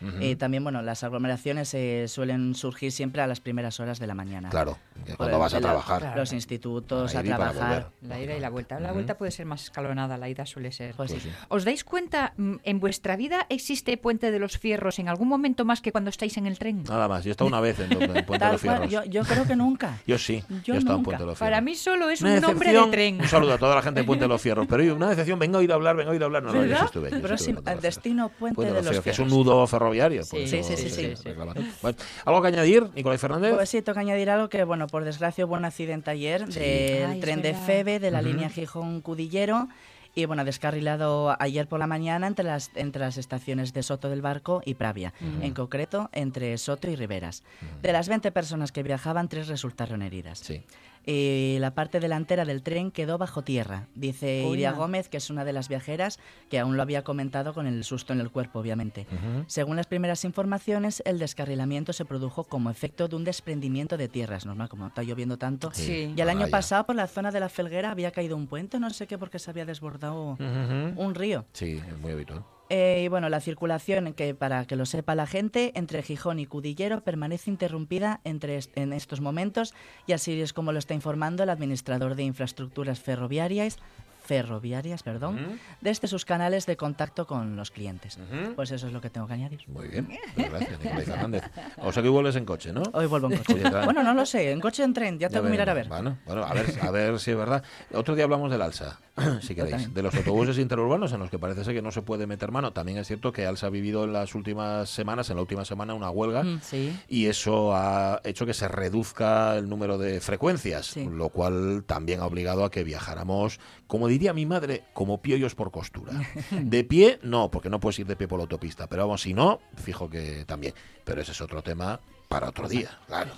[0.04, 0.18] Ujú.
[0.22, 4.14] Eh, también, bueno, las aglomeraciones eh, suelen surgir siempre a las primeras horas de la
[4.16, 4.50] mañana.
[4.50, 6.14] Claro, Por cuando vas a la- trabajar.
[6.18, 7.90] Los institutos a ir trabajar.
[8.02, 8.80] La ida y la vuelta.
[8.80, 8.96] La Ujú.
[8.96, 10.94] vuelta puede ser más escalonada, la ida suele ser.
[10.96, 11.12] Pues.
[11.12, 11.30] Pues sí.
[11.50, 15.66] ¿Os dais cuenta, mm, en vuestra vida existe Puente de los Fierros en algún momento
[15.66, 16.84] más que cuando estáis en el tren?
[16.84, 18.90] Nada más, yo he estado una vez en, en Puente de los Fierros.
[18.90, 19.98] yo, yo creo que nunca.
[20.08, 21.04] Yo sí, Yo yo he estado en.
[21.04, 21.50] Puente de los Fierros.
[21.52, 23.22] Para mí solo es Una un nombre de tren.
[23.22, 24.68] Un saludo a toda la gente de Puente de los Fierros.
[24.68, 26.44] Pero una decepción, venga a oír hablar, venga a oír hablar.
[26.44, 27.10] No, no, yo sí estuve.
[27.10, 27.82] yo sí Pero estuve al los Fierros.
[27.82, 29.93] destino Puente, de los Fierros, que es un nudo ferroviario.
[30.30, 31.24] Por Sí, eso sí, sí, sí, sí.
[31.30, 31.54] reclama.
[31.82, 33.54] Bueno, ¿Algo que añadir, Nicolás Fernández?
[33.56, 36.60] Pues sí, toca añadir algo que, bueno, por desgracia hubo un accidente ayer Sí.
[36.60, 37.54] del tren de.
[37.54, 39.68] Febe de la línea Gijón-Cudillero
[40.16, 44.22] y, bueno, descarrilado ayer por la mañana entre las, entre las estaciones de Soto del
[44.22, 47.44] Barco y Pravia, en concreto entre Soto y Riberas.
[47.82, 50.40] De las 20 personas que viajaban, tres resultaron heridas.
[50.40, 50.62] Sí.
[51.06, 53.88] Y la parte delantera del tren quedó bajo tierra.
[53.94, 54.54] Dice Oiga.
[54.54, 57.84] Iria Gómez, que es una de las viajeras, que aún lo había comentado con el
[57.84, 59.06] susto en el cuerpo, obviamente.
[59.48, 64.38] Según las primeras informaciones, el descarrilamiento se produjo como efecto de un desprendimiento de tierra.
[64.38, 65.72] Es normal, como está lloviendo tanto.
[65.74, 66.14] Sí.
[66.16, 66.52] Y el año Vaya.
[66.52, 69.40] pasado, por la zona de la Felguera, había caído un puente, no sé qué, porque
[69.40, 71.46] se había desbordado un río.
[71.54, 72.44] Sí, es muy habitual.
[72.76, 76.48] Eh, y bueno, la circulación, que para que lo sepa la gente, entre Gijón y
[76.48, 79.76] Cudillero permanece interrumpida entre en estos momentos
[80.08, 83.78] y así es como lo está informando el administrador de infraestructuras ferroviarias,
[84.24, 88.18] ferroviarias, perdón, desde sus canales de contacto con los clientes.
[88.56, 89.62] Pues eso es lo que tengo que añadir.
[89.68, 91.44] Muy bien, pues gracias, Nicolás Fernández.
[91.78, 92.84] O sea que vuelves en coche, ¿no?
[92.94, 93.62] Hoy vuelvo en coche.
[93.86, 95.88] Bueno, no lo sé, en coche o en tren, ya tengo que mirar a ver.
[95.88, 97.64] Bueno, bueno, a ver, a ver si es verdad.
[97.94, 99.00] Otro día hablamos del Alsa,
[99.42, 102.26] si queréis, de los autobuses interurbanos en los que parece ser que no se puede
[102.28, 102.72] meter mano.
[102.74, 105.94] También es cierto que Alsa ha vivido en las últimas semanas, en la última semana,
[105.94, 106.44] una huelga.
[106.44, 106.98] Mm, sí.
[107.08, 111.06] Y eso ha hecho que se reduzca el número de frecuencias, Sí.
[111.10, 115.72] lo cual también ha obligado a que viajáramos, como diría mi madre, como piollos por
[115.72, 116.14] costura.
[116.52, 119.34] De pie, no, porque no puedes ir de pie por la autopista, pero vamos, si
[119.34, 120.74] no, fijo que también.
[121.04, 122.00] Pero ese es otro tema
[122.34, 123.30] para otro día, claro.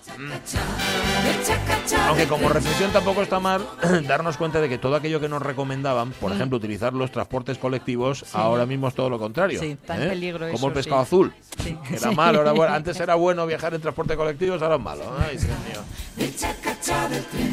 [2.07, 3.61] Aunque como reflexión tampoco está mal
[4.07, 6.35] darnos cuenta de que todo aquello que nos recomendaban, por Mm.
[6.35, 9.59] ejemplo, utilizar los transportes colectivos, ahora mismo es todo lo contrario.
[9.59, 10.07] Sí, está en ¿eh?
[10.07, 11.07] peligro Como eso, el pescado sí.
[11.07, 11.33] azul.
[11.61, 11.77] Sí.
[11.91, 12.73] Era malo, ahora bueno.
[12.73, 15.03] antes era bueno viajar en transporte colectivo, ahora es malo.
[15.19, 15.81] Ay, Dios mío.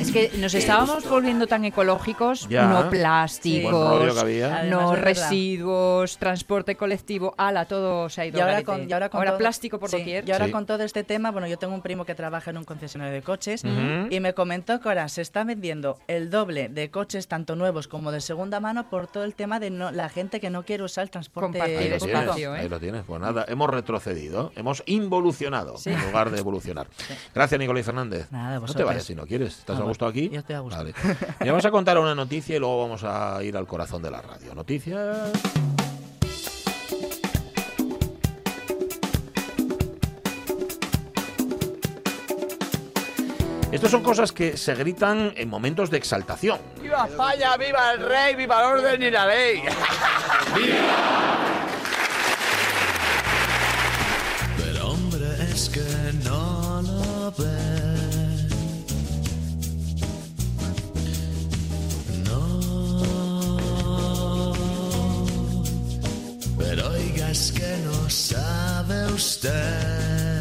[0.00, 2.66] Es que nos estábamos volviendo tan ecológicos, Ya.
[2.66, 4.62] no plásticos, había.
[4.64, 9.24] No residuos, transporte colectivo, ala, todo se ha ido Y ahora con, y ahora con
[9.24, 10.28] todo- plástico por sí, doquier.
[10.28, 10.52] Y ahora Sí.
[10.52, 13.22] con todo este tema, bueno, yo tengo un primo que trabaja en un concesionario de
[13.22, 13.62] coches
[14.10, 18.12] y me comentó que ahora se está vendiendo el doble de coches, tanto nuevos como
[18.12, 21.04] de segunda mano, por todo el tema de no, la gente que no quiere usar
[21.04, 22.58] el transporte Compartir Ahí lo, es tienes, espacio, ¿eh?
[22.60, 23.02] ahí lo tienes.
[23.04, 25.90] Pues nada, hemos retrocedido, hemos involucionado Sí.
[25.90, 26.86] en lugar de evolucionar.
[27.34, 28.30] Gracias, Nicolás Fernández.
[28.30, 29.58] Nada, no te vayas si no quieres.
[29.58, 30.28] ¿Estás Ah, a gusto aquí?
[30.30, 30.76] Yo estoy a gusto.
[30.78, 30.94] Vale.
[31.40, 34.20] Y vamos a contar una noticia y luego vamos a ir al corazón de la
[34.22, 34.54] radio.
[34.54, 35.32] Noticias.
[43.72, 46.60] Estas son cosas que se gritan en momentos de exaltación.
[46.82, 47.56] ¡Viva España!
[47.56, 48.34] ¡Viva el rey!
[48.34, 49.62] ¡Viva el orden y la ley!
[54.58, 55.80] Pero hombre, es que
[56.22, 58.48] no lo ven.
[62.26, 62.52] No.
[66.58, 70.31] Pero oiga, es que no sabe usted.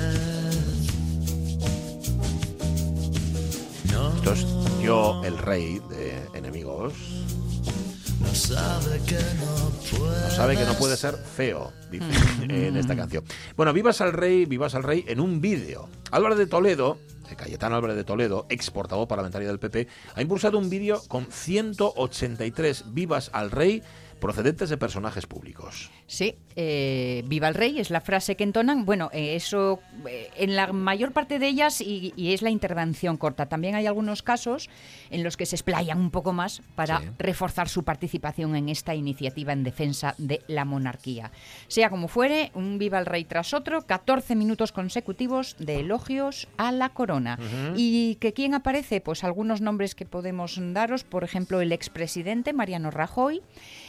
[4.81, 6.93] Yo, el rey de enemigos.
[8.19, 10.21] no sabe que no puede.
[10.21, 12.05] No sabe que no puede ser feo, dice
[12.41, 13.23] en esta canción.
[13.55, 15.89] Bueno, vivas al rey, vivas al rey en un vídeo.
[16.11, 20.57] Álvarez de Toledo, eh, Cayetano Álvarez de Toledo, ex portavoz parlamentario del PP, ha impulsado
[20.57, 23.81] un vídeo con 183 vivas al rey
[24.19, 25.91] procedentes de personajes públicos.
[26.11, 28.83] Sí, eh, viva el rey es la frase que entonan.
[28.83, 33.15] Bueno, eh, eso eh, en la mayor parte de ellas y, y es la intervención
[33.15, 33.45] corta.
[33.45, 34.69] También hay algunos casos
[35.09, 37.05] en los que se explayan un poco más para Sí.
[37.17, 41.31] reforzar su participación en esta iniciativa en defensa de la monarquía.
[41.69, 46.73] Sea como fuere, un viva el rey tras otro, 14 minutos consecutivos de elogios a
[46.73, 47.39] la corona.
[47.77, 48.99] ¿Y que quién aparece?
[48.99, 53.41] Pues algunos nombres que podemos daros, por ejemplo, el expresidente Mariano Rajoy,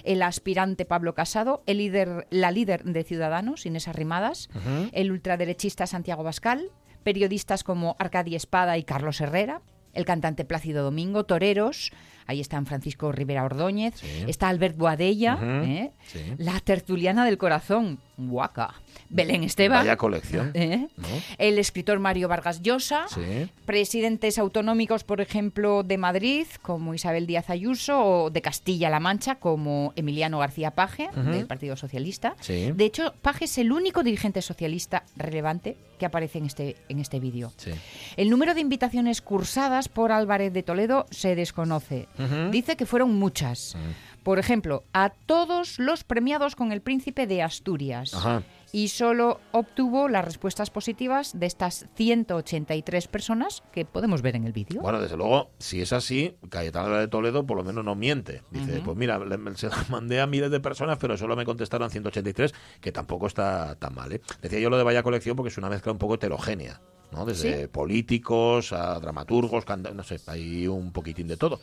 [0.04, 4.48] el aspirante Pablo Casado, el líder, la líder de Ciudadanos, Inés Arrimadas,
[4.92, 6.70] el ultraderechista Santiago Bascal,
[7.02, 9.60] periodistas como Arcadi Espada y Carlos Herrera,
[9.92, 11.90] el cantante Plácido Domingo, toreros,
[12.26, 14.24] ahí están Francisco Rivera Ordóñez, Sí.
[14.26, 15.92] está Albert Boadella, ¿eh?
[16.06, 16.20] sí.
[16.38, 18.74] la tertuliana del corazón, Guaca,
[19.08, 20.50] Belén Esteban, Vaya colección.
[20.54, 20.88] ¿eh?
[20.96, 21.06] ¿no?
[21.38, 23.48] el escritor Mario Vargas Llosa, Sí.
[23.64, 29.92] presidentes autonómicos, por ejemplo, de Madrid, como Isabel Díaz Ayuso, o de Castilla-La Mancha, como
[29.96, 32.36] Emiliano García Paje, del Partido Socialista.
[32.40, 32.72] Sí.
[32.72, 37.20] De hecho, Paje es el único dirigente socialista relevante que aparece en este, en este
[37.20, 37.52] vídeo.
[37.56, 37.70] Sí.
[38.16, 42.08] El número de invitaciones cursadas por Álvarez de Toledo se desconoce.
[42.50, 43.76] Dice que fueron muchas.
[44.22, 48.14] Por ejemplo, a todos los premiados con el príncipe de Asturias.
[48.14, 48.42] Ajá.
[48.74, 54.52] Y solo obtuvo las respuestas positivas de estas 183 personas que podemos ver en el
[54.52, 54.80] vídeo.
[54.80, 58.42] Bueno, desde luego, si es así, Cayetano Álvarez de Toledo por lo menos no miente.
[58.50, 61.90] Dice, pues mira, le- se la mandé a miles de personas, pero solo me contestaron
[61.90, 64.12] 183, que tampoco está tan mal.
[64.12, 64.20] ¿eh?
[64.40, 66.80] Decía yo lo de Vaya Colección porque es una mezcla un poco heterogénea.
[67.12, 67.24] ¿No?
[67.24, 67.68] Desde ¿Sí?
[67.68, 71.60] políticos a dramaturgos, no sé, hay un poquitín de todo.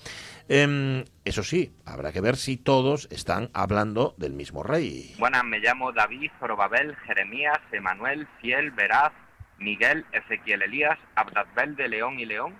[0.48, 5.16] Em, eso sí, habrá que ver si todos están hablando del mismo rey.
[5.20, 9.12] Buenas, me llamo David, Zorobabel, Jeremías, Emanuel, Fiel, Veraz,
[9.58, 12.56] Miguel, Ezequiel Elías, Abdazbel de León y León.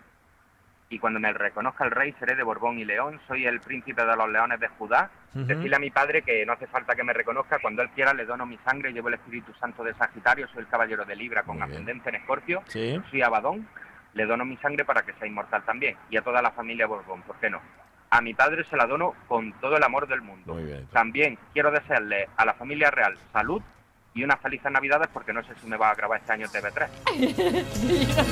[0.92, 4.16] Y cuando me reconozca el rey seré de Borbón y León, soy el príncipe de
[4.16, 5.12] los leones de Judá.
[5.36, 5.46] Ujú.
[5.46, 8.26] Decirle a mi padre que no hace falta que me reconozca, cuando él quiera le
[8.26, 11.62] dono mi sangre, llevo el Espíritu Santo de Sagitario, soy el caballero de Libra con
[11.62, 13.00] ascendencia en Escorpio, Sí.
[13.12, 13.68] soy Abadón,
[14.14, 15.96] le dono mi sangre para que sea inmortal también.
[16.10, 17.62] Y a toda la familia Borbón, ¿por qué no?
[18.12, 20.58] a mi padre se la dono con todo el amor del mundo.
[20.92, 23.62] También quiero desearle a la familia real salud
[24.20, 26.88] y unas felices navidades porque no sé si me va a grabar este año TV3.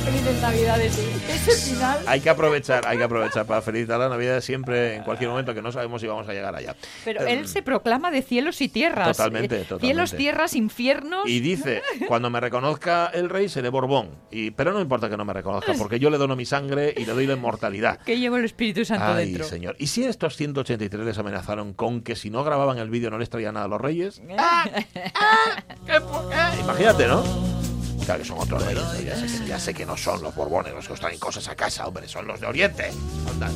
[0.04, 1.08] Felices Navidades, sí.
[1.30, 2.00] Ese final.
[2.08, 5.62] Hay que aprovechar, hay que aprovechar para felicitar la Navidad siempre, en cualquier momento, que
[5.62, 6.76] no sabemos si vamos a llegar allá.
[7.06, 9.16] Pero Em, él se proclama de cielos y tierras.
[9.16, 9.86] Totalmente, Eh, totalmente.
[9.88, 11.28] Cielos, tierras, infiernos.
[11.28, 14.10] Y dice, cuando me reconozca el rey seré Borbón.
[14.32, 17.06] Y, pero no importa que no me reconozca, porque yo le dono mi sangre y
[17.06, 18.00] le doy la inmortalidad.
[18.00, 19.46] Que llevo el Espíritu Santo Ay, dentro.
[19.46, 19.76] señor.
[19.80, 23.18] ¿Y si a estos 183 les amenazaron con que si no grababan el vídeo no
[23.18, 24.22] les traían nada a los reyes?
[26.60, 27.24] Imagínate, ¿no?
[28.06, 28.84] Claro que son otros reyes.
[28.84, 29.02] ¿no?
[29.02, 31.48] Ya, sé que, ya sé que no son los borbones los que os traen cosas
[31.50, 32.92] a casa, hombre, son los de Oriente.
[33.30, 33.50] Anda.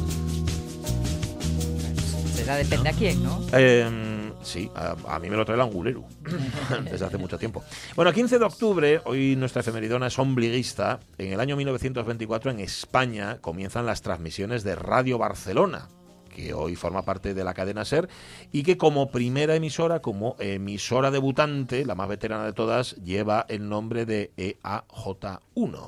[2.35, 3.41] Será depende a quién, ¿no?
[3.53, 6.03] Eh, sí, a, a mí me lo trae el angulero
[6.91, 7.63] desde hace mucho tiempo.
[7.95, 10.99] Bueno, 15 de octubre, hoy nuestra efemeridona es ombliguista.
[11.17, 15.87] En el año 1924 en España comienzan las transmisiones de Radio Barcelona
[16.31, 18.09] que hoy forma parte de la cadena SER
[18.51, 23.69] y que como primera emisora, como emisora debutante, la más veterana de todas, lleva el
[23.69, 25.79] nombre de E EAJ1.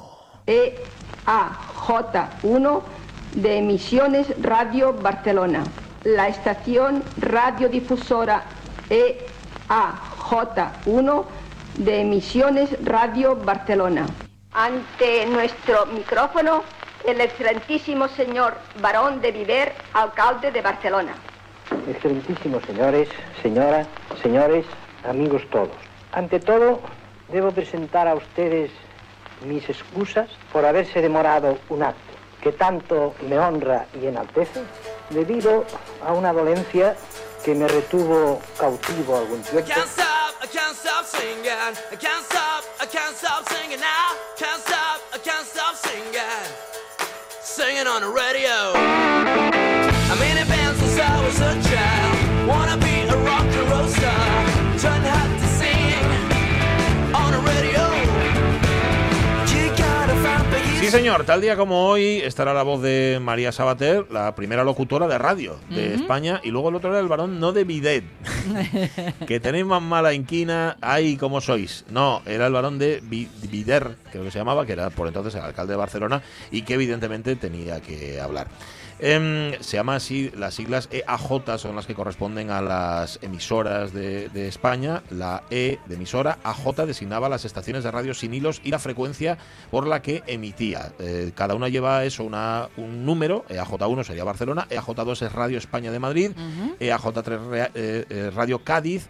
[0.45, 2.81] EAJ1
[3.35, 5.63] de Emisiones Radio Barcelona.
[6.03, 8.43] La estación radiodifusora
[8.89, 9.25] E
[9.69, 11.25] EAJ1
[11.77, 14.05] de Emisiones Radio Barcelona.
[14.51, 16.63] Ante nuestro micrófono,
[17.05, 21.13] el excelentísimo señor Barón de Viver, alcalde de Barcelona.
[21.87, 23.09] Excelentísimos señores,
[23.41, 23.87] señoras,
[24.21, 24.65] señores,
[25.03, 25.75] amigos todos.
[26.11, 26.79] Ante todo,
[27.29, 28.71] debo presentar a ustedes
[29.45, 34.61] mis excusas por haberse demorado un acto que tanto me honra y enaltece
[35.09, 35.65] debido
[36.05, 36.95] a una dolencia
[37.43, 39.67] que me retuvo cautivo algún tiempo.
[39.67, 41.51] can't stop, I can't stop singing.
[41.91, 44.15] I can't stop, I can't stop singing now.
[44.37, 44.82] Can't stop,
[47.53, 49.02] Singing on the radio.
[60.93, 65.17] Señor, tal día como hoy estará la voz de María Sabater, la primera locutora de
[65.17, 68.03] radio de España, y luego el otro era el varón no de Bidet,
[69.27, 71.83] que tenéis más mala inquina, ay, como sois.
[71.89, 75.33] No, era el varón de Bi- Bider, creo que se llamaba, que era por entonces
[75.33, 78.47] el alcalde de Barcelona, y que evidentemente tenía que hablar.
[78.99, 84.29] Em, se llama así, las siglas EAJ son las que corresponden a las emisoras de,
[84.29, 85.03] de España.
[85.09, 89.37] La E de emisora, AJ designaba las estaciones de radio sin hilos y la frecuencia
[89.71, 90.93] por la que emitía.
[90.99, 93.43] Eh, cada una lleva eso, una, un número.
[93.49, 96.31] EAJ1 sería Barcelona, EAJ2 es Radio España de Madrid,
[96.79, 99.07] EAJ3 rea- eh, eh, Radio Cádiz.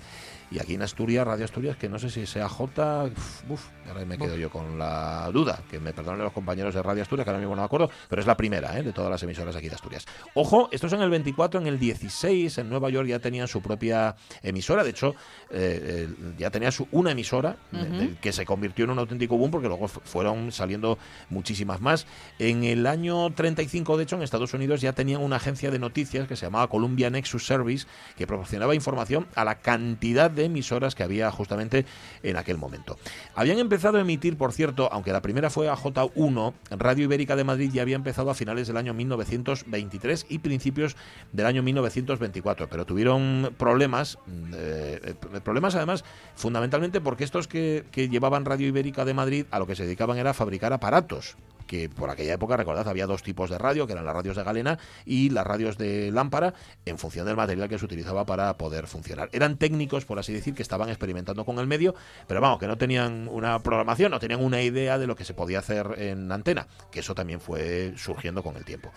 [0.53, 3.05] Y aquí en Asturias, Radio Asturias, que no sé si sea J.
[3.05, 5.59] Uf, uf, ahora me quedo yo con la duda.
[5.69, 8.21] Que me perdonen los compañeros de Radio Asturias, que ahora mismo no me acuerdo, pero
[8.21, 8.83] es la primera ¿eh?
[8.83, 10.05] de todas las emisoras aquí de Asturias.
[10.35, 13.63] Ojo, esto es en el 24, en el 16, en Nueva York ya tenían su
[13.63, 14.83] propia emisora.
[14.83, 15.15] De hecho,
[15.49, 19.49] eh, eh, ya tenía su, una emisora de- que se convirtió en un auténtico boom
[19.49, 20.99] porque luego fu- fueron saliendo
[21.31, 22.05] muchísimas más.
[22.37, 26.27] En el año 35, de hecho, en Estados Unidos ya tenían una agencia de noticias
[26.27, 27.87] que se llamaba Columbia Nexus Service
[28.17, 31.85] que proporcionaba información a la cantidad de emisoras que había justamente
[32.21, 32.97] en aquel momento.
[33.35, 37.43] Habían empezado a emitir, por cierto, aunque la primera fue a J1, Radio Ibérica de
[37.43, 40.95] Madrid ya había empezado a finales del año 1923 y principios
[41.31, 44.17] del año 1924, pero tuvieron problemas,
[44.55, 46.03] eh, eh, problemas además
[46.35, 50.17] fundamentalmente porque estos que, que llevaban Radio Ibérica de Madrid a lo que se dedicaban
[50.17, 51.35] era a fabricar aparatos
[51.73, 54.43] que por aquella época, recordad, había dos tipos de radio, que eran las radios de
[54.43, 56.53] galena y las radios de lámpara,
[56.85, 59.29] en función del material que se utilizaba para poder funcionar.
[59.31, 61.95] Eran técnicos, por así decir, que estaban experimentando con el medio,
[62.27, 65.33] pero vamos, que no tenían una programación, no tenían una idea de lo que se
[65.33, 68.91] podía hacer en antena, que eso también fue surgiendo con el tiempo.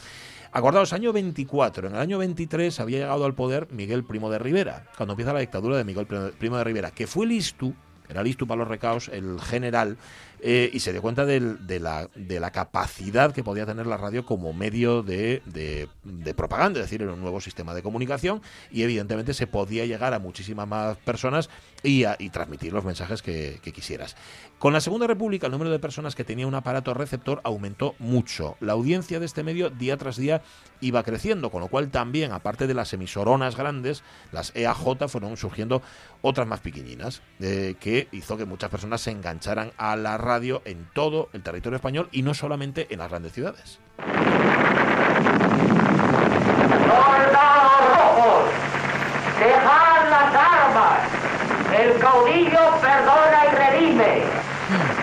[0.53, 4.85] Acordaos, año 24, en el año 23 había llegado al poder Miguel Primo de Rivera,
[4.97, 7.73] cuando empieza la dictadura de Miguel Primo de Rivera, que fue listo,
[8.09, 9.99] era listo para los recaos, el general,
[10.41, 11.41] eh, y se dio cuenta de,
[11.81, 16.81] la, de la capacidad que podía tener la radio como medio de, de- de propaganda,
[16.81, 20.69] es decir, era un nuevo sistema de comunicación y evidentemente se podía llegar a muchísimas
[20.69, 21.49] más personas
[21.87, 24.17] y, a- y transmitir los mensajes que, que quisieras.
[24.59, 28.57] Con la Segunda República el número de personas que tenía un aparato receptor aumentó mucho.
[28.61, 30.43] La audiencia de este medio día tras día
[30.81, 35.83] iba creciendo, con lo cual también, aparte de las emisoronas grandes, las EAJ fueron surgiendo
[36.23, 40.89] otras más pequeñinas, eh, que hizo que muchas personas se engancharan a la radio en
[40.93, 43.79] todo el territorio español y no solamente en las grandes ciudades.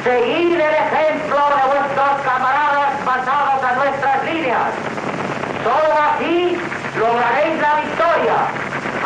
[0.03, 4.73] Seguid el ejemplo de vuestros camaradas pasados a nuestras líneas.
[5.63, 6.57] Solo así
[6.99, 8.47] lograréis la victoria,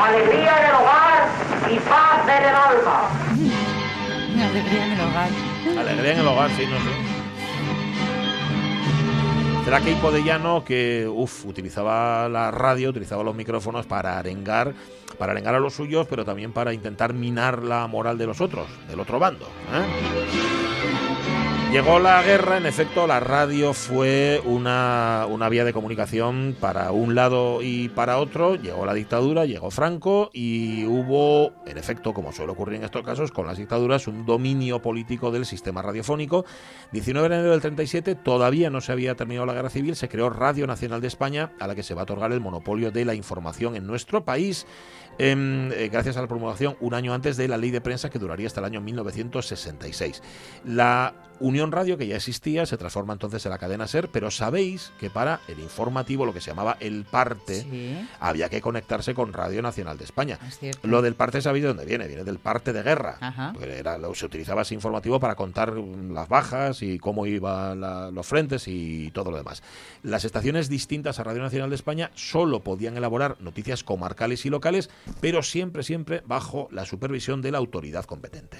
[0.02, 1.28] alegría en el hogar
[1.70, 3.10] y paz en el alma.
[4.50, 5.30] Alegría en el hogar.
[5.78, 7.18] Alegría en el hogar, sí, no sé.
[9.66, 14.74] Será Keipo de Llano que uf, utilizaba la radio, utilizaba los micrófonos para arengar,
[15.20, 18.68] para arengar a los suyos, pero también para intentar minar la moral de los otros,
[18.88, 19.45] del otro bando.
[19.45, 20.47] ¿eh?
[21.78, 27.14] Llegó la guerra, en efecto, la radio fue una, una, vía de comunicación para un
[27.14, 28.56] lado y para otro.
[28.56, 33.32] Llegó la dictadura, llegó Franco y hubo, en efecto, como suele ocurrir en estos casos,
[33.32, 36.46] con las dictaduras, un dominio político del sistema radiofónico.
[36.94, 40.32] 19 de enero del 37, todavía no se había terminado la guerra civil, se creó
[40.32, 43.14] Radio Nacional de España, a la que se va a otorgar el monopolio de la
[43.14, 44.66] información en nuestro país.
[45.20, 48.47] Eh, gracias a la promulgación un año antes de la ley de prensa que duraría
[48.47, 50.22] hasta el año 1966.
[50.65, 54.91] La Unión Radio, que ya existía, se transforma entonces en la cadena SER, pero sabéis
[54.99, 57.95] que para el informativo, lo que se llamaba el parte, Sí.
[58.20, 60.39] había que conectarse con Radio Nacional de España.
[60.47, 60.80] Es.
[60.82, 62.07] Lo del parte, ¿sabéis de dónde viene?
[62.07, 63.18] Viene del parte de guerra.
[63.61, 67.82] Era, se utilizaba ese informativo para contar las bajas y cómo iban
[68.15, 69.61] los frentes y todo lo demás.
[70.01, 74.89] Las estaciones distintas a Radio Nacional de España solo podían elaborar noticias comarcales y locales,
[75.22, 78.58] pero siempre, siempre bajo la supervisión de la autoridad competente.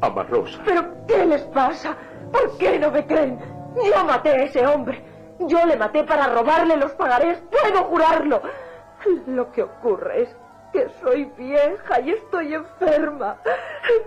[0.00, 0.60] Amarrosa.
[0.64, 1.96] ¿Pero qué les pasa?
[2.32, 3.38] ¿Por qué no me creen?
[3.76, 5.04] Yo maté a ese hombre.
[5.40, 7.42] Yo le maté para robarle los pagarés.
[7.50, 8.42] Puedo jurarlo.
[9.26, 10.36] Lo que ocurre es
[10.72, 13.36] que soy vieja y estoy enferma.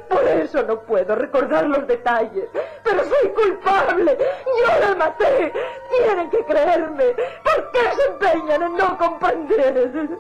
[0.09, 2.49] Por eso no puedo recordar los detalles.
[2.83, 4.17] Pero soy culpable.
[4.45, 5.53] Yo le maté.
[5.89, 7.05] Tienen que creerme.
[7.43, 10.17] ¿Por qué se empeñan en no comprender?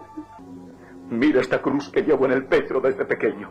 [1.09, 3.49] Mira esta cruz que llevo en el pecho desde pequeño.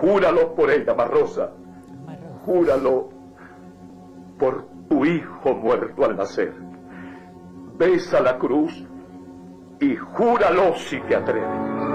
[0.00, 1.52] Júralo por ella, Marrosa.
[2.44, 3.10] Júralo
[4.38, 6.54] por tu hijo muerto al nacer.
[7.78, 8.86] Besa la cruz
[9.80, 11.89] y júralo si te atreves.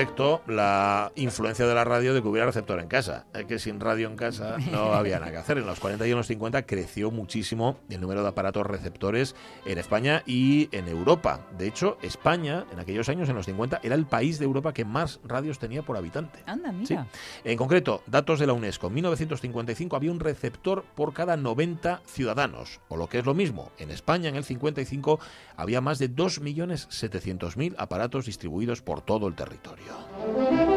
[0.00, 3.26] Efecto, la influencia de la radio de que hubiera receptor en casa.
[3.34, 5.58] Es que sin radio en casa no había nada que hacer.
[5.58, 9.34] En los 40 y en los 50 creció muchísimo el número de aparatos receptores
[9.66, 11.44] en España y en Europa.
[11.58, 14.84] De hecho, España, en aquellos años, en los 50, era el país de Europa que
[14.84, 16.38] más radios tenía por habitante.
[16.46, 16.94] Anda, Sí.
[16.94, 17.08] mira.
[17.42, 18.86] En concreto, datos de la UNESCO.
[18.86, 22.80] En 1955 había un receptor por cada 90 ciudadanos.
[22.88, 25.18] O lo que es lo mismo, en España en el 55
[25.56, 29.79] había más de 2.700.000 aparatos distribuidos por todo el territorio.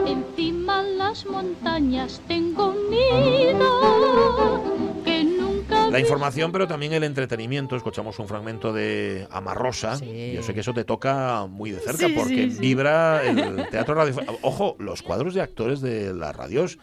[0.06, 4.64] Encima las montañas tengo un nido
[5.04, 7.76] que nunca La información, pero también el entretenimiento.
[7.76, 10.00] Escuchamos un fragmento de Amarrosa.
[10.00, 12.60] Yo sé que eso te toca muy de cerca Sí, porque sí, sí.
[12.60, 14.16] vibra el teatro radio.
[14.42, 16.78] Ojo, los cuadros de actores de las radios.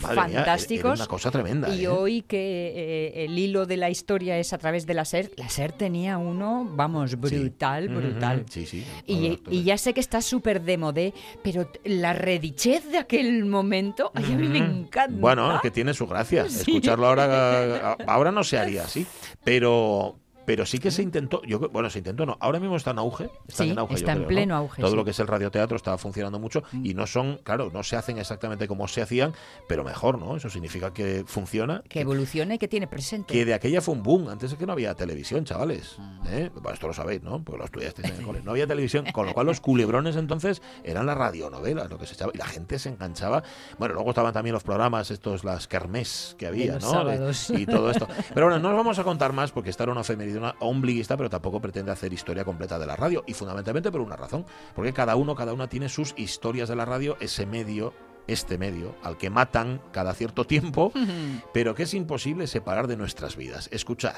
[0.00, 0.98] Madre mía, era Fantásticos.
[0.98, 1.68] una cosa tremenda.
[1.74, 1.88] Y ¿eh?
[1.88, 5.48] hoy que eh, el hilo de la historia es a través de la SER, la
[5.48, 8.44] SER tenía uno, vamos, brutal, brutal.
[8.50, 8.84] Sí, sí.
[9.06, 14.10] Y, y ya sé que está súper de modé, pero la redichez de aquel momento,
[14.14, 15.16] ay, a mí me encanta.
[15.18, 16.44] Bueno, es que tiene su gracia.
[16.44, 19.06] Escucharlo ahora, ahora no se haría así,
[19.44, 20.16] pero
[20.46, 21.42] pero sí que se intentó.
[21.44, 22.36] Yo bueno, se intentó no.
[22.40, 23.30] Ahora mismo está en auge.
[23.48, 24.28] Están Sí, en auge, yo está en creo, ¿no?
[24.28, 24.94] pleno auge, Todo sí.
[24.94, 24.98] Mm.
[24.98, 28.18] lo que es el radioteatro está funcionando mucho y no son, claro, no se hacen
[28.18, 29.32] exactamente como se hacían,
[29.68, 30.36] pero mejor, ¿no?
[30.36, 31.82] Eso significa que funciona.
[31.88, 33.32] Que evolucione y que tiene presente.
[33.32, 34.28] Que de aquella fue un boom.
[34.28, 35.96] Antes es que no había televisión, chavales.
[35.98, 36.26] Mm.
[36.28, 36.50] ¿eh?
[36.54, 37.42] Bueno, esto lo sabéis, ¿no?
[37.42, 38.42] Porque lo estudiasteis en el cole.
[38.42, 42.14] No había televisión, con lo cual los culebrones entonces eran las radionovelas, lo que se
[42.14, 42.32] echaba.
[42.34, 43.42] Y la gente se enganchaba.
[43.78, 46.80] Bueno, luego estaban también los programas, estos, las kermés que había, ¿no?
[46.90, 47.50] sábados.
[47.50, 48.06] Y todo esto.
[48.34, 51.16] Pero bueno, no os vamos a contar más porque esta era una efeméride una ombliguista,
[51.16, 53.24] pero tampoco pretende hacer historia completa de la radio.
[53.26, 54.44] Y fundamentalmente por una razón.
[54.74, 57.92] Porque cada uno, cada una tiene sus historias de la radio, ese medio
[58.26, 60.92] este medio al que matan cada cierto tiempo,
[61.52, 63.68] pero que es imposible separar de nuestras vidas.
[63.70, 64.14] Escuchad.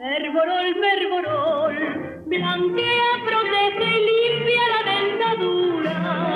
[0.00, 0.74] Merborol,
[2.26, 6.30] blanquea, protege y limpia la dentadura.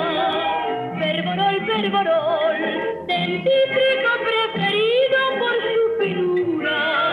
[3.07, 7.04] Dentífrico preferido por su finura.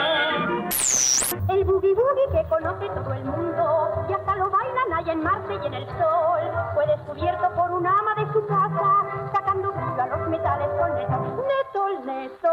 [1.52, 5.54] El boogie boogie que conoce todo el mundo y hasta lo bailan allá en Marte
[5.62, 6.40] y en el sol.
[6.72, 11.18] Fue descubierto por un ama de su casa, sacando brillo a los metales con neto,
[11.52, 12.48] neto, neto.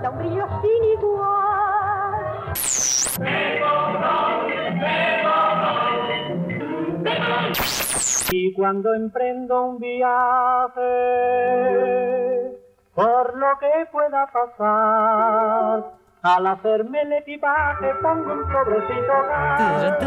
[0.00, 2.20] Da un brillo sin igual.
[8.30, 10.78] Y cuando emprendo un viaje,
[12.94, 19.98] por lo que pueda pasar, Al hacerme el equipaje pongo un sobrecito gas.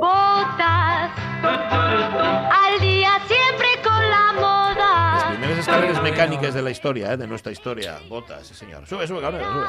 [0.00, 1.10] Botas
[1.42, 5.28] al día siempre con la moda.
[5.32, 7.16] Primeras escaleras mecánicas de la historia, ¿eh?
[7.18, 7.98] de nuestra historia.
[8.08, 8.86] Botas, sí, señor.
[8.86, 9.66] Sube, sube, cabrón, sube.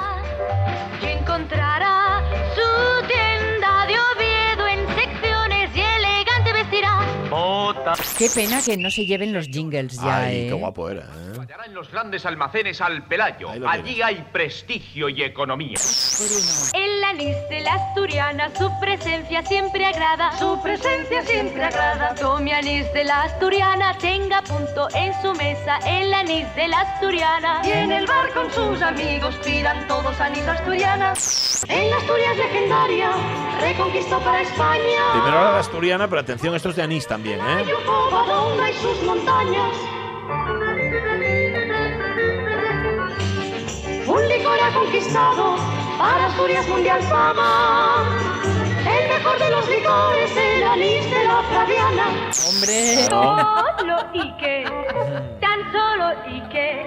[1.01, 2.21] Que encontrará
[2.55, 6.99] su tienda de Oviedo en secciones y elegante vestirá.
[8.17, 10.47] Qué pena que no se lleven los jingles ya, Ay, ¿eh?
[10.49, 11.01] qué guapo era.
[11.01, 11.47] ¿eh?
[11.65, 13.49] En los grandes almacenes al Pelayo.
[13.67, 15.77] Allí hay prestigio y economía.
[16.73, 20.31] El anís de la asturiana, su presencia siempre agrada.
[20.39, 22.15] Su presencia siempre agrada.
[22.15, 25.77] Tome anís de la asturiana, tenga punto en su mesa.
[25.85, 27.61] El anís de la asturiana.
[27.63, 31.13] Y en el bar con sus amigos pidan todos anís asturiana.
[31.67, 33.11] En Asturias legendaria,
[33.61, 35.11] reconquistó para España.
[35.11, 37.65] Primero la asturiana, pero atención, esto es de anís también, ¿eh?
[37.85, 39.75] Covadonga y sus montañas.
[44.07, 45.55] Un licor ha conquistado
[45.97, 48.17] para Asturias mundial fama.
[48.85, 52.07] El mejor de los licores, el anís de la Flaviana.
[52.47, 52.95] ¡Hombre!
[53.09, 54.63] Solo y que,
[55.41, 56.85] tan solo y que,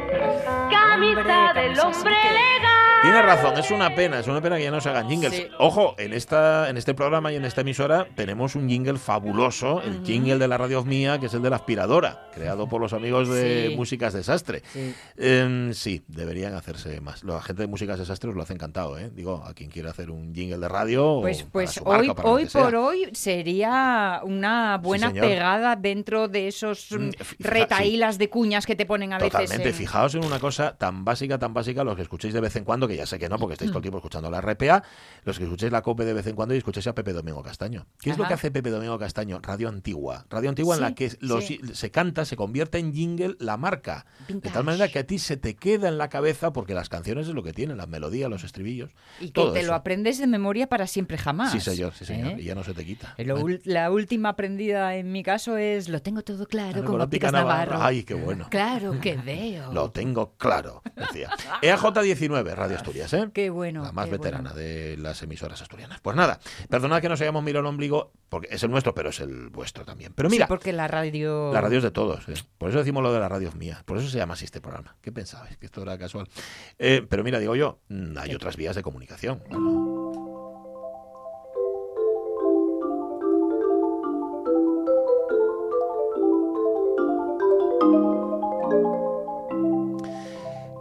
[0.70, 2.72] camisa del hombre legal.
[3.02, 5.34] Tiene razón, es una pena, es una pena que ya no se hagan jingles.
[5.34, 5.48] Sí.
[5.58, 10.04] Ojo, en esta en este programa y en esta emisora tenemos un jingle fabuloso, el
[10.04, 13.28] jingle de la radio mía, que es el de la aspiradora, creado por los amigos
[13.28, 13.76] de Sí.
[13.76, 14.62] Músicas Desastre.
[14.72, 14.94] Sí.
[15.16, 17.24] Em, sí, deberían hacerse más.
[17.24, 19.10] La gente de Músicas Desastre os lo hace encantado, ¿eh?
[19.12, 22.02] Digo, a quien quiera hacer un jingle de radio Pues, o para pues su marca,
[22.02, 28.18] hoy, para hoy por hoy sería una buena pegada dentro de esos mm, fija- retaílas
[28.18, 29.32] de cuñas que te ponen a veces.
[29.32, 29.68] Totalmente.
[29.68, 32.64] en- Fijaos en una cosa tan básica, tan básica, los que escuchéis de vez en
[32.64, 34.82] cuando, que ya sé que no, porque estáis todo el tiempo escuchando la RPA,
[35.24, 37.86] los que escuchéis la COPE de vez en cuando y escuchéis a Pepe Domingo Castaño.
[38.00, 39.40] ¿Qué es lo que hace Pepe Domingo Castaño?
[39.42, 40.24] Radio antigua.
[40.30, 44.06] Radio antigua en la que los- se canta, se convierte en jingle la marca.
[44.28, 47.28] De tal manera que a ti se te queda en la cabeza, porque las canciones
[47.28, 48.90] es lo que tienen, las melodías, los estribillos.
[49.20, 49.68] Y que te eso.
[49.68, 51.52] lo aprendes de memoria para siempre jamás.
[51.52, 52.32] Sí, señor, sí, señor.
[52.32, 52.36] ¿eh?
[52.38, 53.14] Y ya no se te quita.
[53.18, 57.32] Lo ul- la última aprendida en mi caso es lo tengo todo claro con ópticas
[57.32, 57.78] Navarro.
[57.82, 58.46] Ay, qué bueno.
[58.50, 59.72] Claro que veo.
[59.72, 61.30] Lo tengo claro, decía.
[61.62, 63.28] EAJ19, Radio Asturias, ¿eh?
[63.34, 63.82] Qué bueno.
[63.82, 66.00] La más veterana de las emisoras asturianas.
[66.00, 66.38] Pues nada,
[66.68, 69.84] perdonad que nos hayamos mirado el ombligo, porque es el nuestro, pero es el vuestro
[69.84, 70.12] también.
[70.14, 71.52] Pero mira, Sí, porque la radio.
[71.52, 72.28] la radio es de todos.
[72.28, 72.34] ¿eh?
[72.58, 73.82] Por eso decimos lo de la radio es mía.
[73.84, 74.96] Por eso se llama así este programa.
[75.00, 75.56] ¿Qué pensabais?
[75.56, 76.28] Que esto era casual.
[76.78, 79.42] Eh, pero mira, digo yo, mm, hay otras vías de comunicación.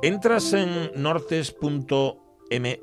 [0.03, 2.79] Entras en nortes.me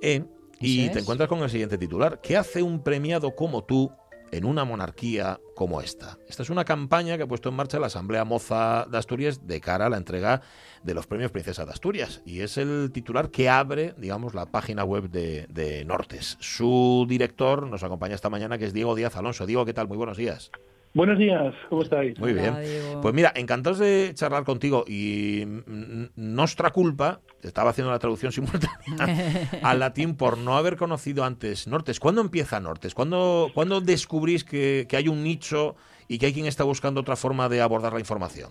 [0.60, 2.20] y te encuentras con el siguiente titular.
[2.20, 3.90] ¿Qué hace un premiado como tú
[4.30, 6.16] en una monarquía como esta?
[6.28, 9.60] Esta es una campaña que ha puesto en marcha la Asamblea Moza de Asturias de
[9.60, 10.42] cara a la entrega
[10.84, 12.22] de los premios Princesa de Asturias.
[12.24, 16.36] Y es el titular que abre, digamos, la página web de, de Nortes.
[16.38, 19.44] Su director nos acompaña esta mañana, que es Diego Díaz Alonso.
[19.44, 19.88] Diego, ¿qué tal?
[19.88, 20.52] Muy buenos días.
[20.98, 22.18] Buenos días, ¿cómo estáis?
[22.18, 22.54] Muy bien.
[23.00, 29.48] Pues mira, encantados de charlar contigo y mm, nuestra culpa, estaba haciendo la traducción simultánea
[29.62, 32.00] al latín por no haber conocido antes Nortes.
[32.00, 32.96] ¿Cuándo empieza Nortes?
[32.96, 35.76] ¿Cuándo, cuándo descubrís que, que hay un nicho
[36.08, 38.50] y que hay quien está buscando otra forma de abordar la información?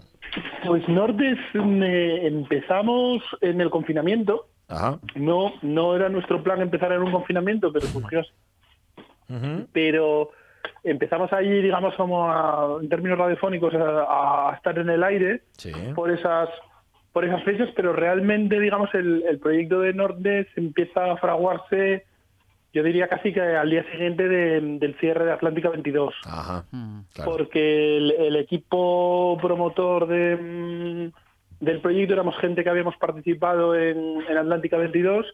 [0.66, 4.48] Pues Nortes eh, empezamos en el confinamiento.
[4.70, 5.00] Ajá.
[5.16, 8.32] No, no era nuestro plan empezar en un confinamiento, pero surgió así.
[9.74, 10.32] Pero
[10.84, 15.72] empezamos allí, digamos, como a- en términos radiofónicos, a, a estar en el aire Sí.
[15.96, 16.50] por esas
[17.14, 22.06] por esas fechas, pero realmente, digamos, el, el proyecto de Nortes empieza a fraguarse,
[22.74, 26.14] yo diría casi que al día siguiente de- del cierre de Atlántica 22.
[26.26, 26.66] Ajá.
[26.72, 27.00] Mm.
[27.16, 27.32] Claro.
[27.32, 31.12] porque el, el equipo promotor de, mm,
[31.66, 35.26] del proyecto éramos gente que habíamos participado en, en Atlántica 22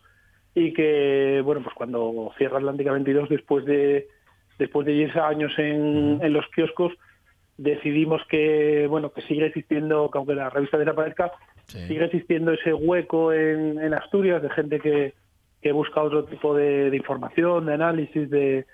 [0.56, 4.08] y que, bueno, pues cuando cierra Atlántica 22, después de
[4.60, 6.94] después de 10 años en, en los kioscos,
[7.58, 11.32] decidimos que, bueno, que sigue existiendo, que aunque la revista desaparezca,
[11.66, 15.14] sigue existiendo ese hueco en, en Asturias de gente que,
[15.62, 18.66] que busca otro tipo de, de información, de análisis, de,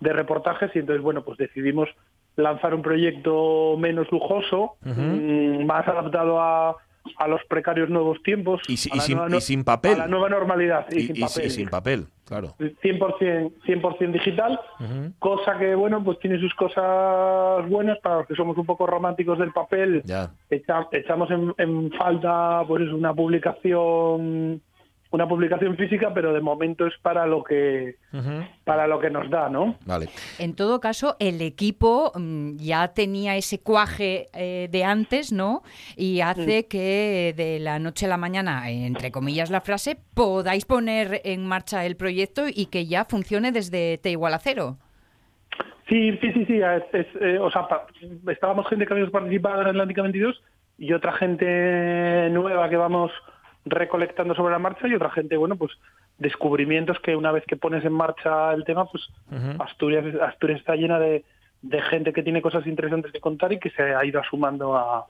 [0.00, 1.88] de reportajes y entonces, bueno, pues decidimos
[2.36, 6.76] lanzar un proyecto menos lujoso, mm, más adaptado a,
[7.18, 8.60] a los precarios nuevos tiempos.
[8.68, 9.94] Y, si- sin, nueva y sin papel.
[9.94, 11.50] A la nueva normalidad y, Y- sin papel.
[11.50, 12.54] sin papel, claro.
[12.58, 13.52] 100%,
[13.98, 14.58] 100 digital,
[15.18, 19.38] cosa que, bueno, pues tiene sus cosas buenas para los que somos un poco románticos
[19.38, 20.02] del papel.
[20.04, 20.30] Ya.
[20.50, 24.60] Echa- echamos en, en falta, pues una publicación
[25.12, 27.96] una publicación física, pero de momento es para lo que
[28.64, 29.76] para lo que nos da, ¿no?
[29.86, 30.08] Vale.
[30.38, 35.62] En todo caso, el equipo mm, ya tenía ese cuaje eh, de antes, ¿no?
[35.96, 41.20] Y hace que de la noche a la mañana, entre comillas la frase, podáis poner
[41.24, 44.76] en marcha el proyecto y que ya funcione desde T igual a cero.
[45.88, 46.58] Sí, sí, sí, sí.
[46.60, 47.86] es- es, eh, o sea, pa-
[48.30, 50.42] estábamos gente que habíamos participado en Atlántica 22
[50.78, 53.10] y otra gente nueva que vamos
[53.64, 55.72] recolectando sobre la marcha y otra gente, bueno, pues
[56.18, 59.08] descubrimientos que una vez que pones en marcha el tema, pues
[59.58, 61.24] Asturias, Asturias está llena de,
[61.62, 65.06] de gente que tiene cosas interesantes que contar y que se ha ido asumando a,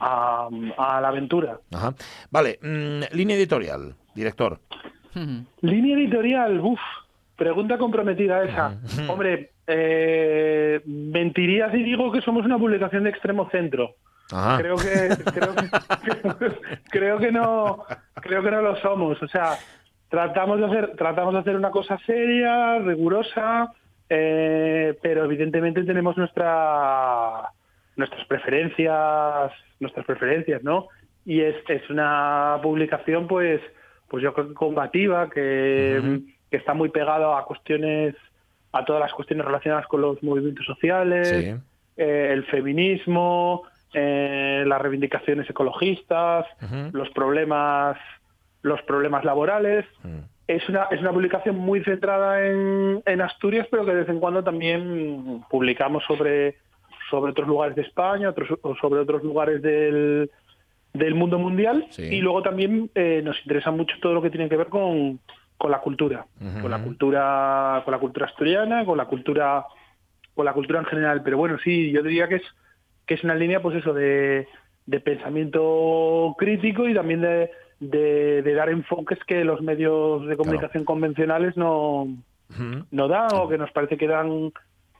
[0.00, 1.58] a, a la aventura.
[1.72, 1.94] Ajá.
[2.30, 4.58] Vale, mm, línea editorial, director.
[5.60, 6.80] Línea editorial, uff,
[7.36, 8.76] pregunta comprometida esa.
[9.08, 13.94] Hombre, eh, mentiría si digo que somos una publicación de extremo centro.
[14.34, 14.58] Ajá.
[14.58, 16.50] Creo que creo que,
[16.90, 17.84] creo que no
[18.16, 19.22] creo que no lo somos.
[19.22, 19.56] O sea,
[20.08, 23.72] tratamos de hacer tratamos de hacer una cosa seria, rigurosa,
[24.08, 27.48] eh, pero evidentemente tenemos nuestra
[27.96, 30.88] nuestras preferencias nuestras preferencias, ¿no?
[31.24, 33.60] Y es, es una publicación, pues
[34.08, 36.20] pues yo creo que combativa, que,
[36.50, 38.14] que está muy pegado a cuestiones
[38.72, 41.54] a todas las cuestiones relacionadas con los movimientos sociales, Sí.
[41.96, 43.62] eh, el feminismo,
[43.94, 46.46] eh, las reivindicaciones ecologistas,
[46.92, 47.96] los problemas
[48.62, 49.86] los problemas laborales.
[50.46, 54.20] Es una es una publicación muy centrada en, en Asturias, pero que de vez en
[54.20, 56.56] cuando también publicamos sobre
[57.10, 60.30] sobre otros lugares de España, otros o sobre otros lugares del
[60.92, 61.86] del mundo mundial.
[61.98, 65.20] Y luego también eh, nos interesa mucho todo lo que tiene que ver con,
[65.58, 66.26] con la cultura,
[66.60, 69.64] con la cultura con la cultura asturiana, con la cultura
[70.34, 71.22] con la cultura en general.
[71.22, 72.44] Pero bueno, sí, yo diría que es
[73.06, 74.46] que es una línea, pues eso, de,
[74.86, 77.50] de pensamiento crítico y también de,
[77.80, 82.08] de, de dar enfoques que los medios de comunicación convencionales no,
[82.90, 84.52] no dan o que nos parece que dan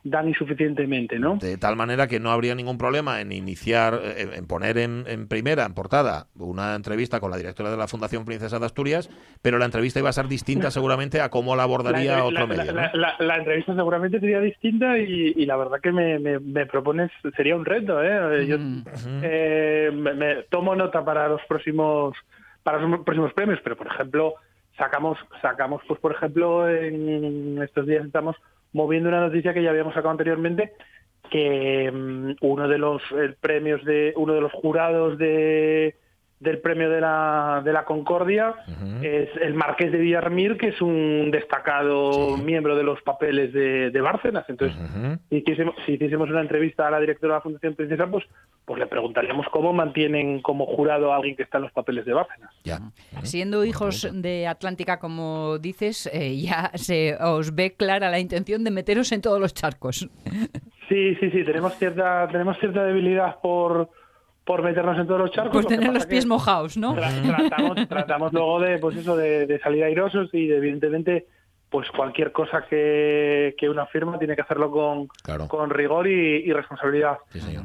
[0.06, 1.36] dan insuficientemente, ¿no?
[1.36, 5.28] De tal manera que no habría ningún problema en iniciar, eh, en poner en, en
[5.28, 9.08] primera, en portada, una entrevista con la directora de la Fundación Princesa de Asturias,
[9.40, 12.46] pero la entrevista iba a ser distinta seguramente a cómo la abordaría la, otro la-
[12.46, 12.72] medio.
[12.72, 12.80] ¿no?
[12.82, 16.66] la- la- la entrevista seguramente sería distinta y, y la verdad que me, me- me
[16.66, 18.46] propones, sería un reto, ¿eh?
[18.46, 18.56] Yo
[19.22, 22.14] eh, me, me tomo nota para los próximos
[22.62, 24.34] para los próximos premios, pero por ejemplo,
[24.78, 28.36] sacamos, sacamos pues por ejemplo, en estos días estamos
[28.74, 30.72] moviendo una noticia que ya habíamos sacado anteriormente,
[31.30, 35.96] que mm, uno de los eh, premios de, uno de los jurados de
[36.44, 38.54] del premio de la, de la Concordia
[39.02, 44.00] es el Marqués de Villarmir, que es un destacado miembro de los papeles de, de
[44.00, 44.44] Bárcenas.
[44.48, 44.78] Entonces,
[45.30, 48.24] si, hiciésemos, si hiciésemos una entrevista a la directora de la Fundación Princesa, pues,
[48.64, 52.12] pues le preguntaríamos cómo mantienen como jurado a alguien que está en los papeles de
[52.12, 52.50] Bárcenas.
[53.22, 58.70] Siendo hijos de Atlántica, como dices, eh, ya se os ve clara la intención de
[58.70, 60.08] meteros en todos los charcos.
[60.88, 63.88] Sí, sí, sí, tenemos cierta, tenemos cierta debilidad por,
[64.44, 65.52] por meternos en todos los charcos.
[65.52, 66.94] Por tener los pies mojados, ¿no?
[66.94, 71.26] tra- tratamos, tratamos luego de, pues eso, de, de salir airosos y de, evidentemente
[71.70, 75.08] pues cualquier cosa que, que una firma tiene que hacerlo con,
[75.48, 77.16] con rigor y, y responsabilidad.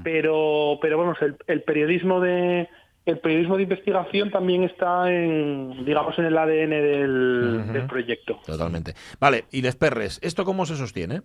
[0.04, 2.68] Pero, pero bueno, el, el periodismo de
[3.06, 8.40] el periodismo de investigación también está en, digamos, en el ADN del, del proyecto.
[8.46, 8.94] Totalmente.
[9.20, 11.22] Vale, y Les Perres, ¿esto cómo se sostiene?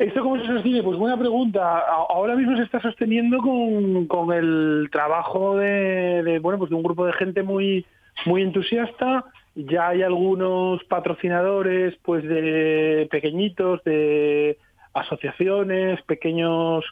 [0.00, 0.82] ¿Esto cómo se sostiene?
[0.82, 1.78] Pues buena pregunta.
[2.08, 6.82] Ahora mismo se está sosteniendo con, con el trabajo de, de, bueno pues de un
[6.82, 7.84] grupo de gente muy
[8.24, 9.26] muy entusiasta.
[9.54, 14.56] Ya hay algunos patrocinadores, pues de pequeñitos, de
[14.94, 16.82] asociaciones, pequeños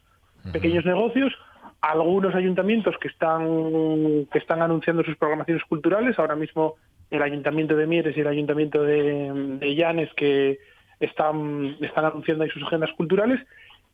[0.53, 1.33] pequeños negocios,
[1.81, 6.19] algunos ayuntamientos que están que están anunciando sus programaciones culturales.
[6.19, 6.75] Ahora mismo
[7.11, 10.59] el ayuntamiento de Mieres y el ayuntamiento de, de Llanes que
[11.01, 13.41] están, están anunciando ahí sus agendas culturales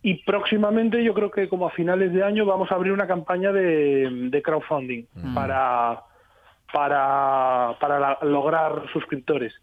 [0.03, 3.53] y próximamente yo creo que como a finales de año vamos a abrir una campaña
[3.53, 6.01] de, de crowdfunding para,
[6.73, 9.55] para, para la- lograr suscriptores.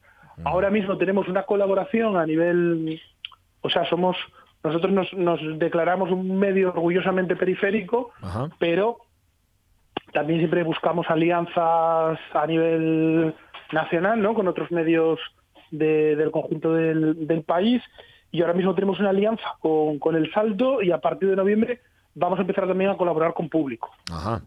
[0.44, 3.00] Ahora mismo tenemos una colaboración a nivel,
[3.62, 4.18] o sea, somos
[4.64, 8.12] nosotros nos, nos declaramos un medio orgullosamente periférico,
[8.60, 8.98] pero
[10.14, 13.34] también siempre buscamos alianzas a nivel
[13.72, 14.34] nacional, ¿no?
[14.36, 15.20] Con otros medios
[15.72, 17.82] de- del conjunto del, del país.
[18.32, 21.80] Y ahora mismo tenemos una alianza con, con El Salto y a partir de noviembre
[22.16, 23.90] vamos a empezar también a colaborar con público.
[24.12, 24.42] Ajá.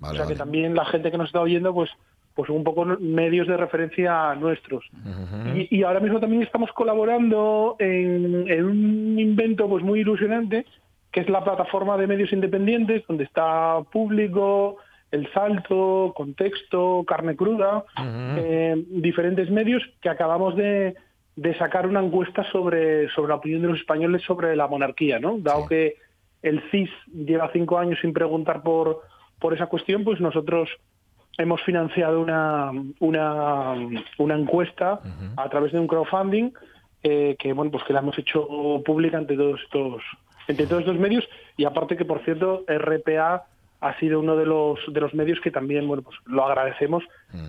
[0.00, 1.90] o sea que también la gente que nos está oyendo, pues,
[2.34, 4.84] pues un poco medios de referencia nuestros.
[5.54, 10.66] Y, y ahora mismo también estamos colaborando en, en un invento pues muy ilusionante,
[11.12, 14.76] que es la plataforma de medios independientes, donde está público,
[15.10, 17.84] El Salto, Contexto, Carne Cruda,
[18.36, 20.94] eh, diferentes medios que acabamos de,
[21.36, 25.38] de sacar una encuesta sobre, sobre la opinión de los españoles sobre la monarquía, ¿no?
[25.38, 25.96] Dado que
[26.42, 29.02] el CIS lleva cinco años sin preguntar por,
[29.38, 30.68] por esa cuestión, pues nosotros
[31.38, 33.74] hemos financiado una, una,
[34.18, 35.00] una encuesta
[35.36, 36.50] a través de un crowdfunding
[37.02, 38.48] eh, que bueno pues que la hemos hecho
[38.84, 40.02] pública ante todos estos
[40.48, 41.24] entre todos estos medios.
[41.56, 43.44] Y aparte que por cierto RPA
[43.80, 47.04] ha sido uno de los de los medios que también bueno pues lo agradecemos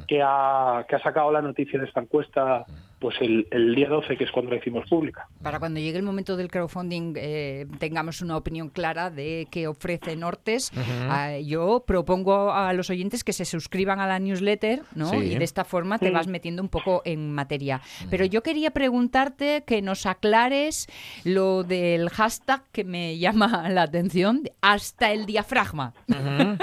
[0.08, 2.66] que ha que ha sacado la noticia de esta encuesta
[3.00, 6.04] pues el, el día 12 que es cuando la hicimos pública Para cuando llegue el
[6.04, 10.72] momento del crowdfunding eh, tengamos una opinión clara de qué ofrece Nortes.
[11.10, 15.10] Ah, yo propongo a los oyentes que se suscriban a la newsletter, ¿no?
[15.10, 15.18] Sí.
[15.18, 17.82] Y de esta forma te vas metiendo un poco en materia.
[18.10, 20.88] Pero yo quería preguntarte que nos aclares
[21.24, 25.94] lo del hashtag que me llama la atención, hasta el diafragma.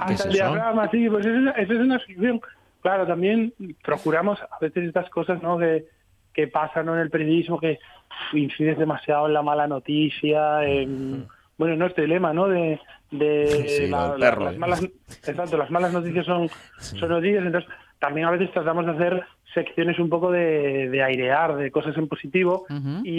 [0.00, 2.40] Hasta el diagrama, sí, pues esa, es una sección.
[2.86, 5.58] Claro, también procuramos a veces estas cosas ¿no?
[5.58, 5.86] que,
[6.32, 6.94] que pasan ¿no?
[6.94, 7.80] en el periodismo, que
[8.32, 11.26] incides demasiado en la mala noticia, en,
[11.58, 12.46] bueno, no este lema, ¿no?
[12.46, 12.78] De,
[13.10, 14.58] de Sí, la- las ¿eh?
[14.58, 14.84] malas,
[15.26, 17.68] exacto, las malas noticias son, son noticias, entonces
[17.98, 22.06] también a veces tratamos de hacer secciones un poco de, de airear, de cosas en
[22.06, 22.66] positivo,
[23.02, 23.10] y,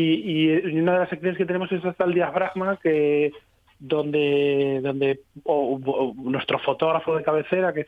[0.71, 3.31] y una de las secciones que tenemos es hasta el diafragma, que
[3.79, 7.87] donde donde o- o nuestro fotógrafo de cabecera, que es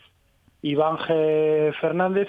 [0.62, 1.74] Iván G.
[1.80, 2.28] Fernández,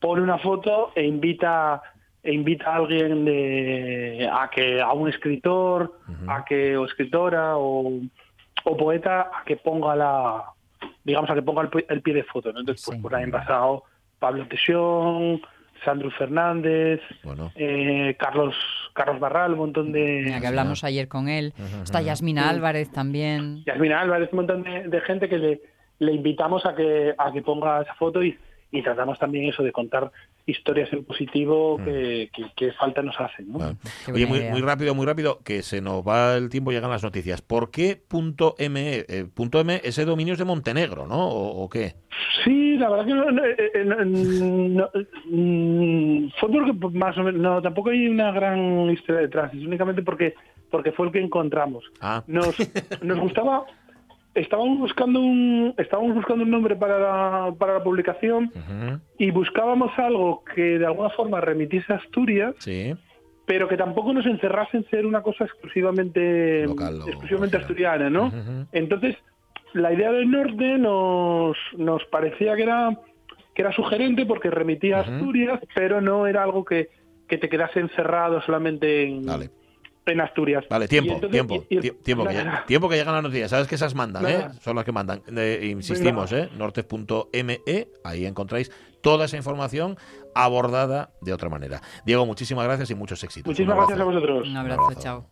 [0.00, 1.82] pone una foto e invita
[2.22, 8.00] e invita a alguien de, a que a un escritor, a que o escritora o,
[8.64, 10.44] o poeta a que ponga la
[11.04, 12.60] digamos a que ponga el, el pie de foto, ¿no?
[12.60, 13.84] Entonces pues por ahí han pasado
[14.18, 15.40] Pablo Tesión,
[15.84, 17.00] Sandro Fernández,
[17.54, 18.54] eh, Carlos
[18.94, 21.54] Carlos Barral, un montón de Ya que hablamos ayer con él.
[21.84, 22.48] Está Yasmina Sí.
[22.48, 23.62] Álvarez también.
[23.64, 25.60] Yasmina Álvarez, un montón de, de gente que le,
[25.98, 28.36] le invitamos a que, a que ponga esa foto y,
[28.70, 30.10] y tratamos también eso de contar
[30.46, 33.52] historias en positivo que, que, que falta nos hacen.
[33.52, 33.58] ¿no?
[34.12, 37.42] Oye, muy, muy rápido, muy rápido, que se nos va el tiempo, llegan las noticias.
[37.42, 39.04] ¿Por qué punto .me?
[39.08, 41.28] Eh, punto .me, ese dominio es de Montenegro, ¿no?
[41.28, 41.96] ¿O, o qué?
[42.44, 44.90] Sí, la verdad que no, no, eh, eh, no, no,
[45.26, 50.02] mm, fue porque más o menos, no, tampoco hay una gran historia detrás, es únicamente
[50.02, 50.34] porque
[50.70, 51.84] porque fue el que encontramos.
[52.00, 52.22] Ah.
[52.26, 52.56] Nos,
[53.02, 53.64] nos gustaba,
[54.40, 58.50] estábamos buscando un, estábamos buscando un nombre para la, para la publicación
[59.18, 62.94] y buscábamos algo que de alguna forma remitiese a Asturias, Sí.
[63.46, 66.66] pero que tampoco nos encerrase en ser una cosa exclusivamente
[67.10, 68.32] exclusivamente asturiana, ¿no?
[68.72, 69.16] Entonces,
[69.74, 72.98] la idea del norte nos, nos parecía que era
[73.54, 76.90] que era sugerente porque remitía a Asturias, pero no era algo que,
[77.26, 79.28] que te quedase encerrado solamente en,
[80.10, 80.64] en Asturias.
[80.70, 83.50] Vale, tiempo, entonces- tiempo, y- y- ti- tiempo, que, nada, tiempo que llegan las noticias.
[83.50, 84.48] Sabes que esas mandan, ¿eh?
[84.62, 85.22] Son las que mandan.
[85.36, 86.48] Eh, insistimos, ¿eh?
[86.56, 87.60] Nortes.me,
[88.04, 89.96] ahí encontráis toda esa información
[90.34, 91.80] abordada de otra manera.
[92.04, 93.46] Diego, muchísimas gracias y muchos éxitos.
[93.48, 94.20] Muchísimas gracias a abrazo.
[94.20, 94.48] vosotros.
[94.48, 95.30] Un abrazo, chao.